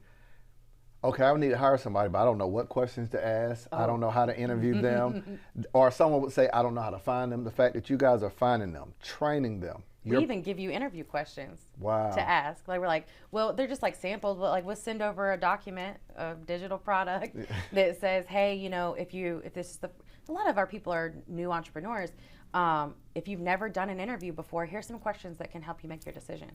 [1.03, 3.67] okay, I need to hire somebody, but I don't know what questions to ask.
[3.71, 4.07] I don't oh.
[4.07, 5.39] know how to interview them.
[5.73, 7.43] or someone would say, I don't know how to find them.
[7.43, 9.83] The fact that you guys are finding them, training them.
[10.03, 12.11] We You're, even give you interview questions wow.
[12.11, 12.65] to ask.
[12.67, 15.97] Like we're like, well, they're just like samples, but like we'll send over a document,
[16.15, 17.35] a digital product
[17.73, 19.89] that says, hey, you know, if you if this is the
[20.29, 22.11] a lot of our people are new entrepreneurs.
[22.53, 25.89] Um, if you've never done an interview before, here's some questions that can help you
[25.89, 26.51] make your decision.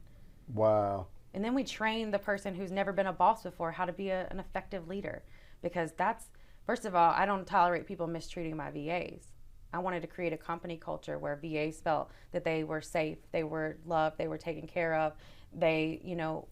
[0.54, 1.06] Wow.
[1.34, 4.10] And then we train the person who's never been a boss before how to be
[4.10, 5.22] a, an effective leader.
[5.62, 6.26] Because that's,
[6.66, 9.28] first of all, I don't tolerate people mistreating my VAs.
[9.72, 13.42] I wanted to create a company culture where VAs felt that they were safe, they
[13.42, 15.14] were loved, they were taken care of.
[15.54, 16.48] They, you know,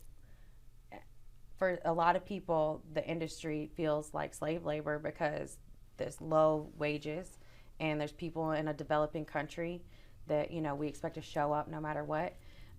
[1.59, 5.59] for a lot of people, the industry feels like slave labor because
[6.01, 7.39] there's low wages
[7.79, 9.83] and there's people in a developing country
[10.27, 12.35] that, you know, we expect to show up no matter what.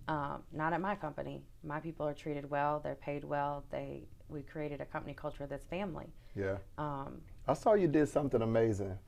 [0.08, 1.40] Um, not at my company.
[1.64, 2.80] My people are treated well.
[2.82, 3.64] They're paid well.
[3.70, 6.06] They we created a company culture that's family.
[6.34, 6.56] Yeah.
[6.78, 8.98] Um, I saw you did something amazing.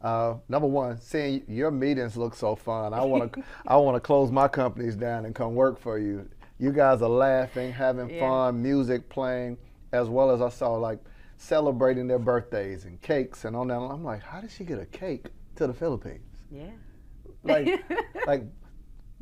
[0.00, 2.92] Uh, number one, seeing your meetings look so fun.
[2.92, 6.28] I want to, I want to close my companies down and come work for you.
[6.58, 8.20] You guys are laughing, having Yeah.
[8.20, 9.56] fun, music playing,
[9.92, 10.98] as well as I saw like
[11.36, 13.78] celebrating their birthdays and cakes and on that.
[13.78, 16.44] I'm like, how did she get a cake to the Philippines?
[16.50, 16.70] yeah.
[17.42, 17.84] Like,
[18.26, 18.42] like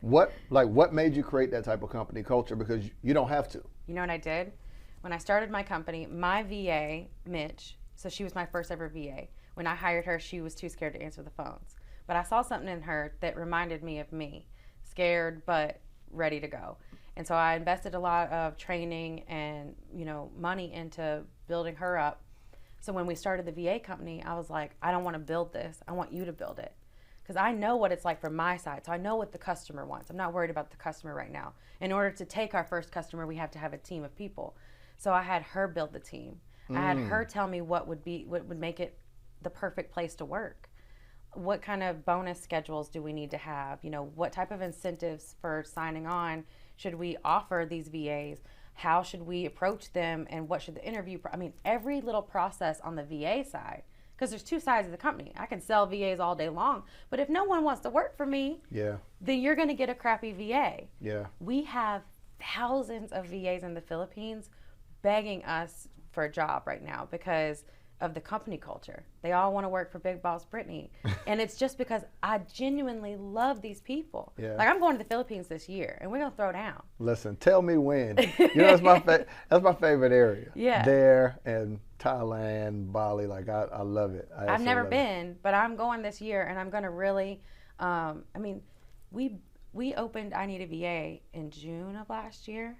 [0.01, 2.57] what, like what made you create that type of company culture?
[2.57, 3.63] Because you, you don't have to.
[3.87, 4.53] You know what I did?
[5.03, 9.29] When I started my company, my VA, Mitch, so she was my first ever VA.
[9.55, 11.77] When I hired her, she was too scared to answer the phones.
[12.07, 14.49] But I saw something in her that reminded me of me,
[14.83, 16.77] scared but ready to go.
[17.17, 21.97] And so I invested a lot of training and, you know, money into building her
[21.97, 22.23] up.
[22.81, 25.53] So when we started the VA company, I was like, I don't want to build
[25.53, 25.79] this.
[25.87, 26.75] I want you to build it.
[27.23, 28.85] Because I know what it's like from my side.
[28.85, 30.11] So I know what the customer wants.
[30.11, 31.55] I'm not worried about the customer right now.
[31.81, 34.57] In order to take our first customer, we have to have a team of people.
[34.99, 36.41] So I had her build the team.
[36.71, 37.29] I had her mm.
[37.29, 38.99] tell me what would be what would make it
[39.43, 40.71] the perfect place to work.
[41.35, 43.81] What kind of bonus schedules do we need to have?
[43.83, 46.45] You know, what type of incentives for signing on
[46.77, 48.39] should we offer these VAs?
[48.75, 52.23] How should we approach them and what should the interview pro- I mean, every little
[52.23, 53.83] process on the VA side
[54.17, 55.33] because there's two sides of the company.
[55.37, 58.27] I can sell VAs all day long, but if no one wants to work for
[58.27, 58.97] me, Yeah.
[59.21, 60.85] then you're going to get a crappy VA.
[61.01, 61.27] Yeah.
[61.41, 62.03] We have
[62.55, 64.51] thousands of VAs in the Philippines
[65.03, 67.65] begging us for a job right now because
[68.01, 69.05] of the company culture.
[69.23, 70.91] They all want to work for Big Boss Brittany.
[71.27, 74.33] and it's just because I genuinely love these people.
[74.37, 74.57] Yeah.
[74.57, 76.83] Like I'm going to the Philippines this year and we're going to throw down.
[76.99, 78.19] Listen, tell me when.
[78.55, 80.51] You know, that's my fa- that's my favorite area.
[80.55, 80.85] Yeah.
[80.85, 84.29] There and Thailand, Bali, like I, I love it.
[84.37, 84.91] I I've never love it.
[84.91, 87.41] been, but I'm going this year and I'm going to really
[87.79, 88.61] um, I mean,
[89.11, 89.37] we
[89.73, 92.77] we opened I Need a VA in June of last year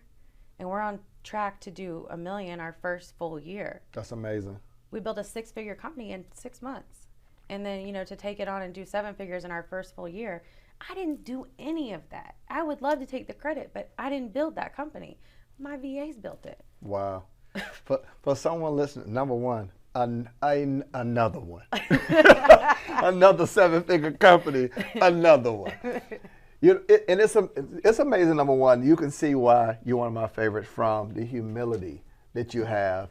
[0.59, 3.83] and we're on track to do a million our first full year.
[3.93, 4.59] That's amazing.
[4.95, 7.09] We built a six figure company in six months.
[7.51, 9.95] And then, you know, to take it on and do seven figures in our first
[9.95, 10.45] full year,
[10.89, 12.37] I didn't do any of that.
[12.49, 15.19] I would love to take the credit, but I didn't build that company.
[15.59, 16.61] My VAs built it.
[16.81, 17.25] Wow.
[17.85, 21.65] for for someone listening, number one, an, an, another one,
[22.89, 24.71] another seven-figure company,
[25.01, 25.73] another one.
[26.61, 27.37] You, it, and it's
[27.85, 28.37] it's amazing.
[28.37, 32.55] Number one, you can see why you're one of my favorites from the humility that
[32.55, 33.11] you have,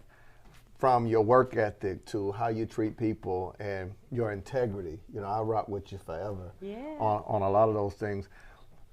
[0.84, 5.00] from your work ethic to how you treat people and your integrity.
[5.14, 6.98] You know, I rock with you forever Yeah.
[7.00, 8.28] on, on a lot of those things.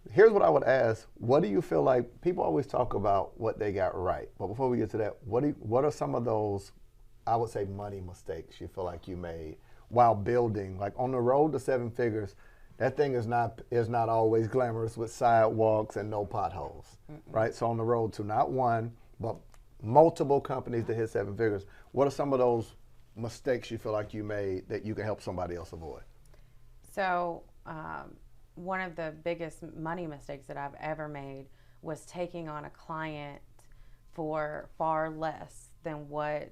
[0.09, 3.59] Here's what I would ask: What do you feel like people always talk about what
[3.59, 4.29] they got right?
[4.39, 6.71] But before we get to that, what do you, what are some of those,
[7.27, 9.57] I would say, money mistakes you feel like you made
[9.89, 12.37] while building, like on the road to seven figures?
[12.77, 17.53] That thing is not is not always glamorous with sidewalks and no potholes, right?
[17.53, 19.35] So on the road to not one but
[19.83, 21.67] multiple companies to hit seven figures.
[21.93, 22.75] What are some of those
[23.17, 26.03] mistakes you feel like you made that you can help somebody else avoid?
[26.93, 28.17] So, um,
[28.55, 31.47] one of the biggest money mistakes that I've ever made
[31.83, 33.41] was taking on a client
[34.13, 36.51] for far less than what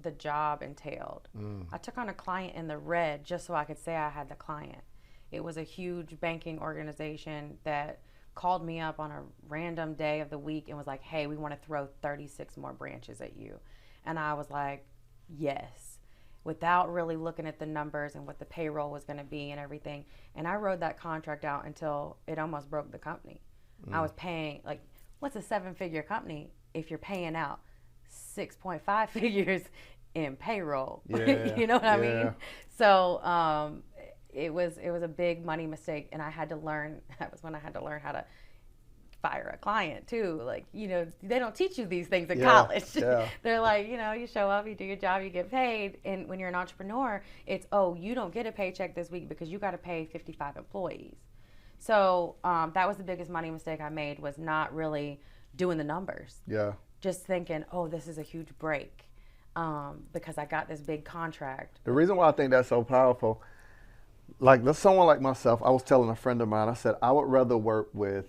[0.00, 1.28] the job entailed.
[1.72, 4.28] I took on a client in the red just so I could say I had
[4.28, 4.82] the client.
[5.30, 8.00] It was a huge banking organization that
[8.34, 11.36] called me up on a random day of the week and was like, hey, we
[11.36, 13.58] want to throw 36 more branches at you.
[14.04, 14.84] And I was like,
[15.28, 15.98] yes,
[16.44, 19.60] without really looking at the numbers and what the payroll was going to be and
[19.60, 20.04] everything.
[20.34, 23.40] And I rode that contract out until it almost broke the company.
[23.92, 24.80] I was paying, like,
[25.18, 27.60] what's a seven figure company if you're paying out
[28.36, 29.62] 6.5 figures
[30.14, 31.02] in payroll?
[31.08, 32.34] Yeah, you know what I mean?
[32.76, 33.82] So, um,
[34.32, 37.42] it was it was a big money mistake and I had to learn that was
[37.42, 38.24] when I had to learn how to
[39.22, 40.40] fire a client too.
[40.44, 42.84] Like, you know, they don't teach you these things in Yeah, college.
[42.96, 43.28] yeah.
[43.42, 45.98] They're like, you know, you show up, you do your job, you get paid.
[46.04, 49.48] And when you're an entrepreneur, it's, oh, you don't get a paycheck this week because
[49.48, 51.16] you got to pay 55 employees.
[51.78, 55.20] So um, that was the biggest money mistake I made was not really
[55.56, 56.42] doing the numbers.
[56.46, 56.72] Yeah.
[57.00, 59.04] Just thinking, oh, this is a huge break
[59.56, 61.80] um, because I got this big contract.
[61.84, 63.42] The reason why I think that's so powerful,
[64.38, 67.12] like there's someone like myself, I was telling a friend of mine, I said I
[67.12, 68.26] would rather work with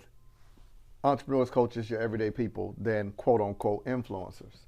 [1.04, 4.66] entrepreneurs, coaches, your everyday people than quote unquote influencers.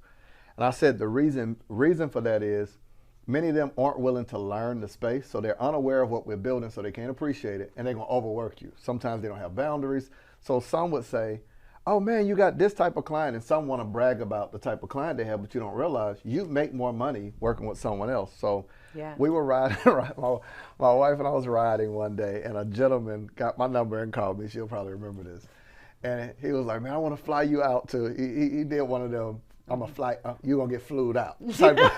[0.56, 2.78] And I said the reason reason for that is
[3.26, 6.36] many of them aren't willing to learn the space, so they're unaware of what we're
[6.36, 8.72] building, so they can't appreciate it, and they're gonna overwork you.
[8.76, 10.10] Sometimes they don't have boundaries.
[10.40, 11.40] So some would say,
[11.86, 14.58] "Oh man, you got this type of client," and some want to brag about the
[14.58, 17.78] type of client they have, but you don't realize you make more money working with
[17.78, 18.32] someone else.
[18.38, 19.14] So Yeah.
[19.18, 19.76] we were riding.
[19.86, 20.38] my,
[20.78, 24.12] my wife and I was riding one day, and a gentleman got my number and
[24.12, 24.48] called me.
[24.48, 25.46] She'll probably remember this.
[26.06, 28.64] And he was like, "Man, I want to fly you out to." He, he, he
[28.64, 29.40] did one of them.
[29.68, 30.18] I'm a flight.
[30.24, 31.36] Uh, you gonna get flued out.
[31.58, 31.90] type of-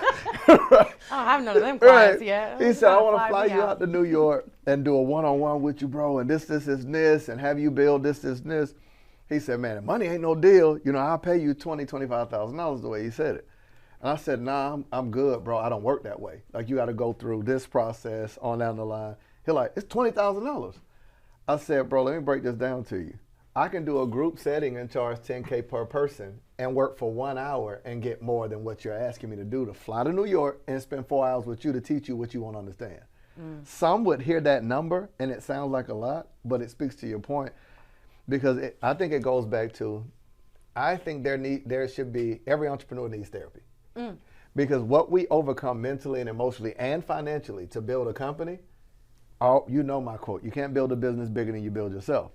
[0.47, 2.25] I don't have none of them clients Right.
[2.27, 2.59] yet.
[2.59, 5.01] He said, I want to fly me you out to New York and do a
[5.01, 8.01] one on one with you, bro, and this, this, this, this, and have you build
[8.01, 8.73] this, this, and this.
[9.29, 10.79] He said, Man, money ain't no deal.
[10.83, 13.47] You know, I'll pay you twenty, twenty-five thousand dollars the way he said it.
[14.01, 15.59] And I said, Nah, I'm, I'm good, bro.
[15.59, 16.41] I don't work that way.
[16.53, 19.15] Like you got to go through this process on down the line.
[19.45, 20.73] He like, it's twenty thousand dollars.
[21.47, 23.13] I said, bro, let me break this down to you.
[23.59, 27.37] I can do a group setting and charge 10K per person and work for one
[27.37, 30.23] hour and get more than what you're asking me to do to fly to New
[30.23, 33.01] York and spend four hours with you to teach you what you want to understand.
[33.37, 33.67] Mm.
[33.67, 37.07] Some would hear that number and it sounds like a lot, but it speaks to
[37.07, 37.51] your point
[38.29, 40.05] because it, I think it goes back to
[40.73, 43.59] I think there need there should be every entrepreneur needs therapy.
[43.97, 44.15] Mm.
[44.55, 48.59] Because what we overcome mentally and emotionally and financially to build a company,
[49.41, 52.31] all you know my quote, you can't build a business bigger than you build yourself.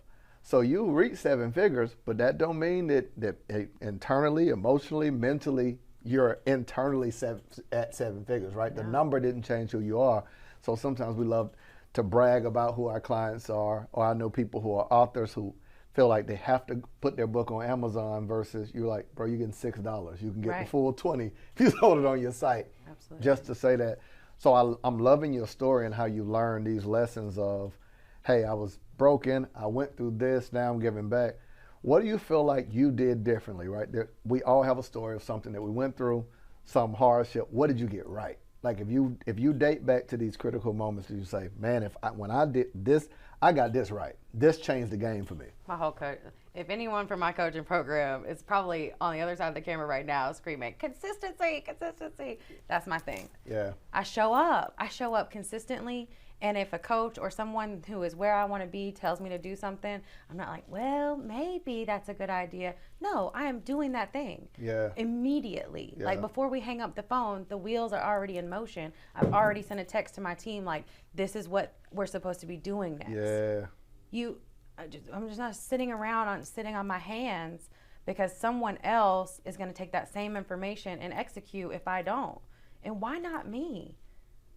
[0.47, 3.37] So you reach seven figures, but that don't mean that that
[3.81, 7.41] internally, emotionally, mentally, you're internally seven,
[7.73, 8.77] at seven figures, right?
[8.77, 10.23] The number didn't change who you are.
[10.61, 11.53] So sometimes we love
[11.95, 15.55] to brag about who our clients are, or I know people who are authors who
[15.95, 19.39] feel like they have to put their book on Amazon versus you're like, bro, you're
[19.39, 20.21] getting six dollars.
[20.21, 22.67] You can get the full twenty if you hold it on your site.
[22.91, 23.25] Absolutely.
[23.25, 23.99] Just to say that.
[24.37, 27.79] So I, I'm loving your story and how you learned these lessons of,
[28.27, 29.47] hey, I was broken.
[29.55, 30.53] I went through this.
[30.53, 31.37] Now I'm giving back.
[31.83, 33.69] What do you feel like you did differently?
[33.69, 36.25] Right there, we all have a story of something that we went through.
[36.65, 38.39] some hardship, what did you get right?
[38.63, 41.83] Like if you if you date back to these critical moments, do you say, man,
[41.83, 43.09] if I, when I did this,
[43.43, 44.15] I got this right.
[44.33, 45.47] This changed the game for me.
[45.69, 46.19] My whole coach.
[46.55, 49.87] If anyone from my coaching program is probably on the other side of the camera
[49.87, 52.39] right now screaming, consistency, consistency.
[52.69, 53.29] That's my thing.
[53.45, 53.73] Yeah.
[53.93, 54.73] I show up.
[54.79, 56.09] I show up consistently.
[56.45, 59.31] And if a coach or someone who is where I want to be tells me
[59.31, 59.99] to do something,
[60.31, 62.75] I'm not like, well, maybe that's a good idea.
[63.01, 64.49] No, I am doing that thing.
[64.59, 64.91] Yeah.
[64.97, 65.95] Immediately.
[65.97, 66.05] Yeah.
[66.05, 68.93] Like before we hang up the phone, the wheels are already in motion.
[69.15, 70.85] I've already sent a text to my team like,
[71.15, 73.67] this is what we're supposed to be doing next Yeah.
[74.11, 74.39] you
[74.77, 77.71] I just, i'm just not sitting around on sitting on my hands
[78.07, 82.41] because someone else is going to take that same information and execute if i don't
[82.83, 83.97] and why not me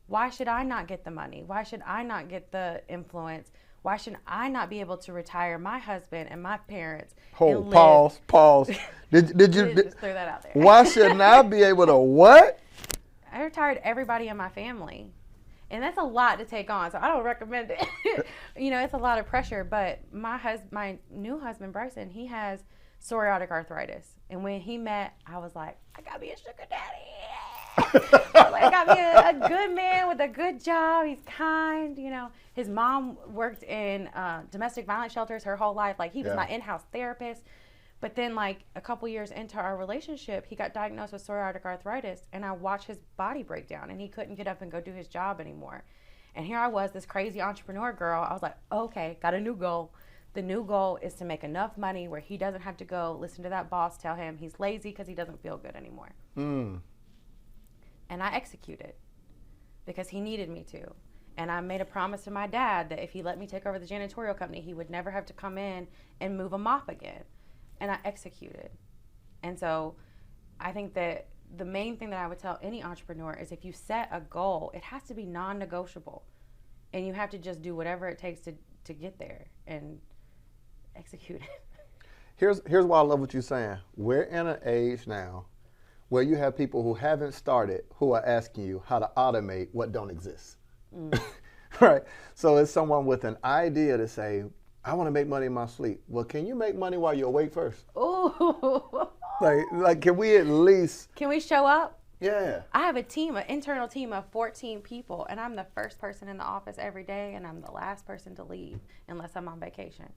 [0.08, 3.51] why should i not get the money why should i not get the influence
[3.84, 7.66] why should i not be able to retire my husband and my parents Hold, and
[7.66, 8.72] live- pause, pause.
[9.12, 9.66] Did, did you?
[9.74, 12.60] just Did, throw that out there why shouldn't I be able to what?
[13.32, 15.12] I retired everybody in my family.
[15.70, 17.86] And that's a lot to take on, so I don't recommend it.
[18.58, 19.64] you know, it's a lot of pressure.
[19.66, 22.64] But my hus- my new husband Bryson, he has
[23.01, 27.03] psoriatic arthritis, and when he met, I was like, I gotta be a sugar daddy.
[27.78, 31.05] I like, I gotta be a, a good man with a good job.
[31.05, 31.97] He's kind.
[31.97, 35.97] You know, his mom worked in uh, domestic violence shelters her whole life.
[35.99, 36.36] Like he was Yeah.
[36.36, 37.43] my in-house therapist.
[37.99, 42.28] But then, like a couple years into our relationship, he got diagnosed with psoriatic arthritis,
[42.32, 44.93] and I watched his body break down, and he couldn't get up and go do
[44.93, 45.84] his job anymore.
[46.36, 48.23] And here I was, this crazy entrepreneur girl.
[48.23, 49.93] I was like, okay, got a new goal.
[50.36, 53.43] The new goal is to make enough money where he doesn't have to go listen
[53.43, 56.11] to that boss tell him he's lazy because he doesn't feel good anymore.
[56.38, 56.82] Mm.
[58.10, 58.93] And I executed
[59.86, 60.93] because he needed me to.
[61.38, 63.78] And I made a promise to my dad that if he let me take over
[63.78, 65.88] the janitorial company, he would never have to come in
[66.20, 67.24] and move a mop again.
[67.80, 68.70] And I executed.
[69.43, 69.95] And so
[70.60, 73.72] I think that the main thing that I would tell any entrepreneur is if you
[73.72, 76.24] set a goal, it has to be non negotiable.
[76.91, 78.53] And you have to just do whatever it takes to,
[78.86, 79.99] to get there and
[80.95, 81.47] execute it.
[82.38, 83.80] Here's here's why I love what you're saying.
[83.95, 85.47] We're in an age now
[86.10, 89.91] where you have people who haven't started who are asking you how to automate what
[89.91, 90.58] don't exist.
[90.95, 91.20] Mm.
[91.82, 92.01] right?
[92.34, 94.43] So it's someone with an idea to say,
[94.86, 96.01] I want to make money in my sleep.
[96.08, 97.86] Well, can you make money while you're awake first?
[97.97, 99.10] Ooh.
[99.41, 101.99] Like like can we at least Can we show up?
[102.20, 102.64] Yeah.
[102.74, 106.28] I have a team, an internal team of 14 people, and I'm the first person
[106.28, 109.60] in the office every day, and I'm the last person to leave unless I'm on
[109.60, 110.08] vacation.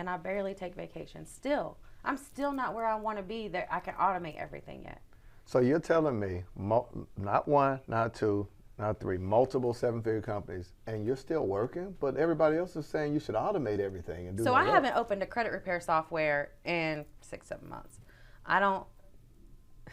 [0.00, 1.26] And I barely take vacation.
[1.26, 1.76] Still,
[2.06, 5.02] I'm still not where I want to be that I can automate everything yet.
[5.44, 8.48] So you're telling me not one, not two,
[8.78, 13.20] not three, multiple seven-figure companies, and you're still working, but everybody else is saying you
[13.20, 14.46] should automate everything and do it.
[14.46, 18.00] So I haven't opened a credit repair software in six, seven months.
[18.46, 18.86] I don't.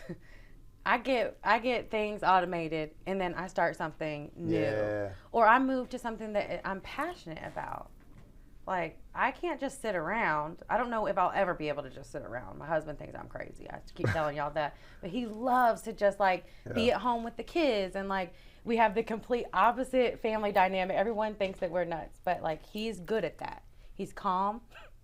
[0.86, 5.10] I get I get things automated, and then I start something new, Yeah.
[5.34, 7.92] or I move to something that I'm passionate about.
[8.66, 10.60] Like I can't just sit around.
[10.70, 12.60] I don't know if I'll ever be able to just sit around.
[12.60, 13.68] My husband thinks I'm crazy.
[13.70, 16.46] I keep telling y'all that, but he loves to just like
[16.76, 20.96] be at home with the kids and like we have the complete opposite family dynamic.
[20.96, 23.64] Everyone thinks that we're nuts, but like he's good at that.
[23.96, 24.62] He's calm.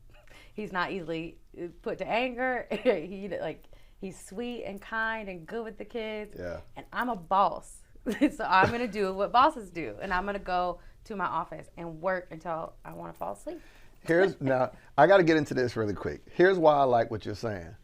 [0.53, 2.67] he's not easily uh, put to anger.
[2.83, 3.63] he like
[3.99, 6.35] he's sweet and kind and good with the kids.
[6.37, 6.59] Yeah.
[6.75, 7.77] And I'm a boss.
[8.19, 11.25] so I'm going to do what bosses do and I'm going to go to my
[11.25, 13.61] office and work until I want to fall asleep.
[14.05, 16.21] Here's now I got to get into this really quick.
[16.33, 17.75] Here's why I like what you're saying.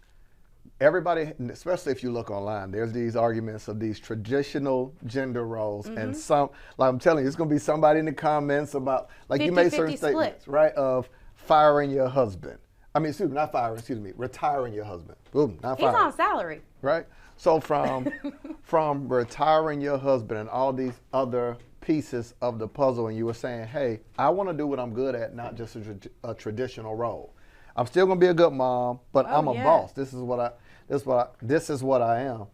[0.82, 5.98] Everybody, especially if you look online, there's these arguments of these traditional gender roles, Mm-hmm.
[5.98, 9.42] and some, like I'm telling you, it's gonna be somebody in the comments about, like
[9.42, 10.14] you made certain split.
[10.14, 10.72] statements, right?
[10.74, 12.60] Of firing your husband.
[12.96, 15.18] I mean, excuse me, not firing, excuse me, retiring your husband.
[15.32, 15.96] Boom, not firing.
[15.96, 16.62] He's on salary.
[16.82, 17.06] right?
[17.36, 18.10] So from
[18.64, 21.58] from retiring your husband and all these other
[21.90, 24.94] pieces of the puzzle, and you were saying, "Hey, I want to do what I'm
[24.94, 27.34] good at, not just a, tra- a traditional role.
[27.76, 29.64] I'm still gonna be a good mom, but Oh, I'm a yeah.
[29.64, 29.92] boss.
[29.94, 30.52] This is what I
[30.88, 32.46] this is what I, this is what I am."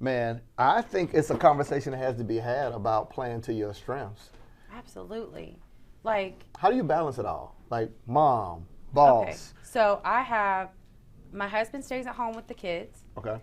[0.00, 3.72] Man, I think it's a conversation that has to be had about playing to your
[3.74, 4.30] strengths.
[4.74, 5.56] Absolutely.
[6.02, 7.54] Like How do you balance it all?
[7.70, 9.22] Like mom, boss.
[9.28, 9.36] Okay.
[9.62, 10.70] So I have
[11.32, 13.04] my husband stays at home with the kids.
[13.16, 13.36] Okay.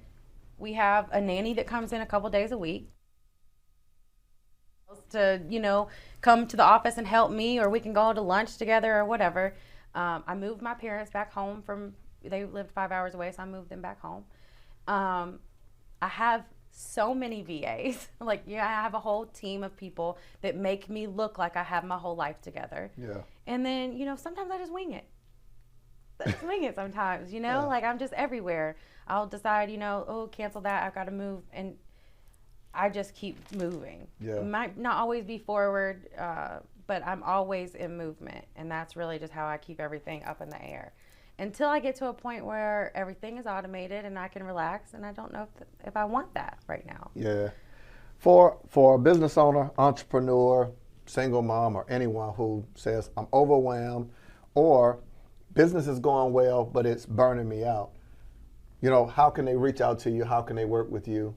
[0.57, 2.89] We have a nanny that comes in a couple days a week
[5.09, 5.87] to, you know,
[6.21, 9.05] come to the office and help me, or we can go to lunch together or
[9.05, 9.53] whatever.
[9.95, 13.45] Um, I moved my parents back home from, they lived five hours away, so I
[13.45, 14.25] moved them back home.
[14.87, 15.39] Um,
[16.01, 18.07] I have so many VAs.
[18.19, 21.63] like, yeah, I have a whole team of people that make me look like I
[21.63, 22.91] have my whole life together.
[22.97, 23.21] Yeah.
[23.45, 25.05] And then, you know, sometimes I just wing it.
[26.39, 27.61] swing it sometimes, you know?
[27.61, 27.65] Yeah.
[27.65, 28.75] Like I'm just everywhere.
[29.07, 30.83] I'll decide, you know, oh, cancel that.
[30.83, 31.43] I've got to move.
[31.53, 31.75] And
[32.77, 34.07] I just keep moving.
[34.21, 34.35] Yeah.
[34.35, 38.45] It might not always be forward, uh, but I'm always in movement.
[38.55, 40.93] And that's really just how I keep everything up in the air
[41.39, 44.93] until I get to a point where everything is automated and I can relax.
[44.93, 47.11] And I don't know if, if I want that right now.
[47.15, 47.49] Yeah.
[48.19, 50.71] For for a business owner, entrepreneur,
[51.05, 54.11] single mom, or anyone who says I'm overwhelmed,
[54.55, 54.99] or
[55.53, 57.91] business is going well but it's burning me out.
[58.81, 60.23] You know, how can they reach out to you?
[60.23, 61.35] How can they work with you?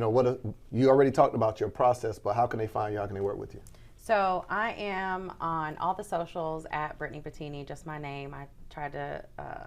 [0.00, 0.40] You know, what
[0.72, 3.00] you already talked about your process, but how can they find you?
[3.00, 3.60] How can they work with you?
[3.98, 8.32] So I am on all the socials at Brittany Bettini, just my name.
[8.32, 9.64] I tried to uh,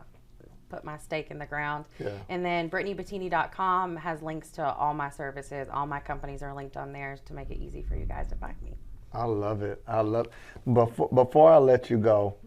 [0.69, 1.85] put my stake in the ground.
[1.99, 2.17] Yeah.
[2.29, 5.67] And then BrittanyBettini.com has links to all my services.
[5.71, 8.35] All my companies are linked on there to make it easy for you guys to
[8.37, 8.73] find me.
[9.13, 9.83] I love it.
[9.87, 10.29] I love.
[10.73, 12.37] Before before I let you go,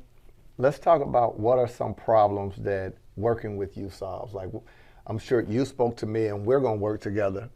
[0.58, 4.34] let's talk about what are some problems that working with you solves.
[4.34, 4.50] Like,
[5.06, 7.48] I'm sure you spoke to me, and we're going to work together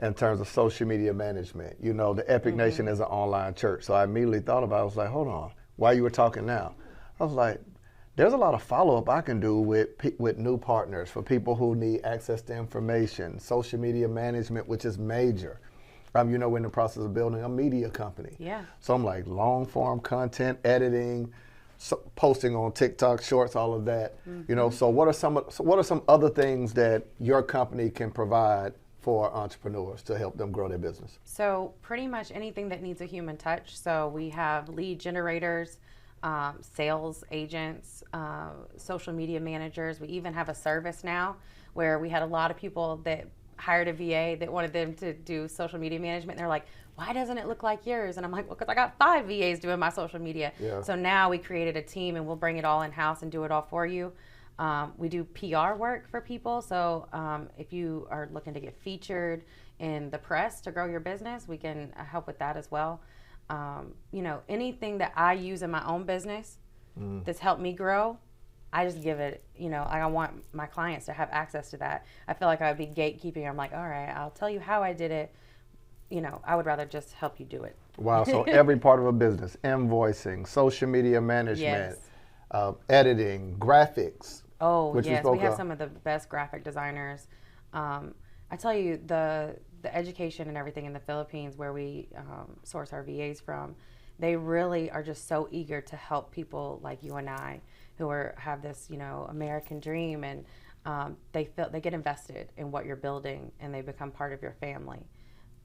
[0.00, 1.76] in terms of social media management.
[1.80, 4.78] You know, the Epic Nation is an online church, so I immediately thought about.
[4.78, 4.80] it.
[4.80, 6.74] I was like, hold on, while you were talking now,
[7.20, 7.60] I was like.
[8.16, 9.88] There's a lot of follow up I can do with
[10.18, 14.98] with new partners for people who need access to information, social media management, which is
[14.98, 15.58] major.
[16.14, 18.36] Um, you know, we're in the process of building a media company.
[18.38, 18.62] Yeah.
[18.78, 21.32] So I'm like long form content, editing,
[21.78, 24.14] so posting on TikTok, Shorts, all of that.
[24.48, 27.90] You know, so what are some so what are some other things that your company
[27.90, 28.74] can provide
[29.04, 31.18] for entrepreneurs to help them grow their business?
[31.24, 33.76] So pretty much anything that needs a human touch.
[33.76, 35.76] So we have lead generators,
[36.22, 40.00] um, sales agents, uh, social media managers.
[40.00, 41.36] We even have a service now
[41.74, 43.26] where we had a lot of people that
[43.58, 46.38] hired a VA that wanted them to do social media management.
[46.38, 48.16] They're like, why doesn't it look like yours?
[48.16, 50.50] And I'm like, well, because I got five VAs doing my social media.
[50.58, 50.80] Yeah.
[50.80, 53.44] So now we created a team and we'll bring it all in house and do
[53.44, 54.12] it all for you.
[54.58, 56.62] Um, we do PR work for people.
[56.62, 59.44] So um, if you are looking to get featured
[59.80, 63.00] in the press to grow your business, we can uh, help with that as well.
[63.50, 66.58] Um, you know, anything that I use in my own business
[67.24, 68.16] that's helped me grow,
[68.72, 72.06] I just give it, you know, I want my clients to have access to that.
[72.28, 73.48] I feel like I would be gatekeeping.
[73.48, 75.34] I'm like, all right, I'll tell you how I did it.
[76.08, 77.76] You know, I would rather just help you do it.
[77.98, 78.22] Wow.
[78.22, 81.98] So every part of a business, invoicing, social media management, Yes.
[82.52, 84.42] uh, editing, graphics.
[84.60, 87.26] Oh yes, we have some of the best graphic designers.
[87.72, 88.14] Um,
[88.50, 92.92] I tell you the the education and everything in the Philippines, where we um, source
[92.92, 93.74] our VAs from,
[94.18, 97.60] they really are just so eager to help people like you and I,
[97.98, 100.44] who are have this you know American dream, and
[100.86, 104.40] um, they feel they get invested in what you're building, and they become part of
[104.42, 105.06] your family.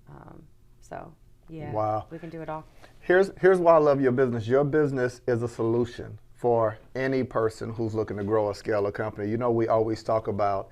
[0.10, 0.44] Um,
[0.82, 1.14] so
[1.48, 2.08] yeah, Wow.
[2.10, 2.66] we can do it all.
[3.02, 4.48] Here's here's why I love your business.
[4.48, 8.92] Your business is a solution for any person who's looking to grow or scale a
[8.94, 9.30] company.
[9.30, 10.70] You know, we always talk about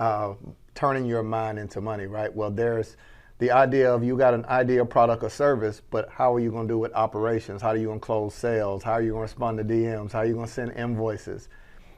[0.00, 0.34] uh,
[0.74, 2.34] turning your mind into money, right?
[2.34, 2.96] Well, there's
[3.38, 6.66] the idea of you got an idea, product, or service, but how are you going
[6.66, 6.92] to do it?
[6.96, 7.62] Operations?
[7.62, 8.82] How are you going to close sales?
[8.82, 10.10] How are you going to respond to DMs?
[10.10, 11.48] How are you going to send invoices?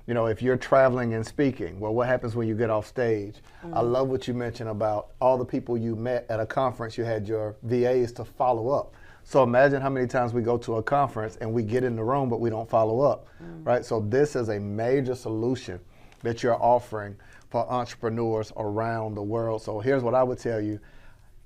[0.07, 3.36] You know, if you're traveling and speaking, well, what happens when you get off stage?
[3.72, 6.98] I love what you mentioned about all the people you met at a conference.
[6.98, 8.94] You had your VAs to follow up.
[9.24, 12.02] So imagine how many times we go to a conference and we get in the
[12.02, 13.64] room, but we don't follow up, mm.
[13.64, 13.84] right?
[13.84, 15.80] So this is a major solution
[16.22, 17.16] that you're offering
[17.48, 19.62] for entrepreneurs around the world.
[19.62, 20.80] So here's what I would tell you.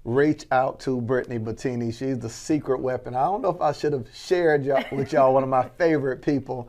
[0.04, 1.92] Reach out to Brittany Bettini.
[1.92, 3.14] She's the secret weapon.
[3.14, 6.20] I don't know if I should have shared y'all, with y'all one of my favorite
[6.20, 6.68] people.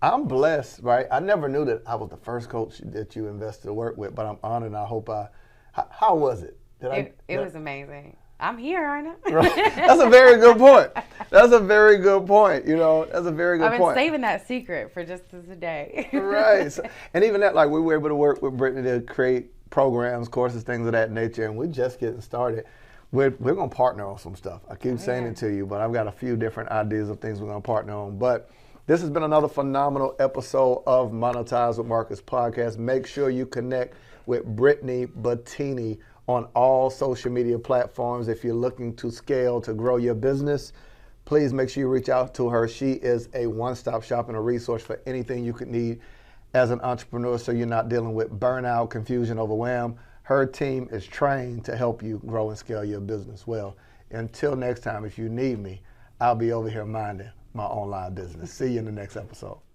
[0.00, 1.06] I'm blessed, right?
[1.10, 4.14] I never knew that I was the first coach that you invested to work with,
[4.14, 4.68] but I'm honored.
[4.68, 5.28] And I hope I.
[5.72, 6.56] How, how was it?
[6.80, 8.16] Did It, it did was amazing.
[8.40, 9.30] I'm here, aren't I?
[9.30, 9.54] Right.
[9.74, 10.90] That's a very good point.
[11.30, 12.66] That's a very good point.
[12.66, 13.74] You know, that's a very good point.
[13.74, 13.96] I've been point.
[13.96, 16.08] saving that secret for just today.
[16.12, 16.72] right.
[16.72, 16.84] So-
[17.14, 20.62] and even that, like we were able to work with Brittany to create programs, courses,
[20.62, 22.64] things of that nature, and we're just getting started.
[23.10, 24.62] We're, we're going to partner on some stuff.
[24.70, 25.30] I keep oh, saying yeah.
[25.30, 27.66] it to you, but I've got a few different ideas of things we're going to
[27.66, 28.18] partner on.
[28.18, 28.50] But
[28.86, 32.78] this has been another phenomenal episode of Monetize with Marcus podcast.
[32.78, 33.94] Make sure you connect
[34.26, 35.98] with Brittany Bettini
[36.28, 40.72] on all social media platforms if you're looking to scale to grow your business
[41.28, 42.66] please make sure you reach out to her.
[42.66, 46.00] She is a one stop shop and a resource for anything you could need
[46.54, 49.98] as an entrepreneur so you're not dealing with burnout, confusion, overwhelm.
[50.22, 53.76] Her team is trained to help you grow and scale your business well.
[54.10, 55.82] Until next time, if you need me,
[56.18, 58.50] I'll be over here minding my online business.
[58.50, 59.67] See you in the next episode.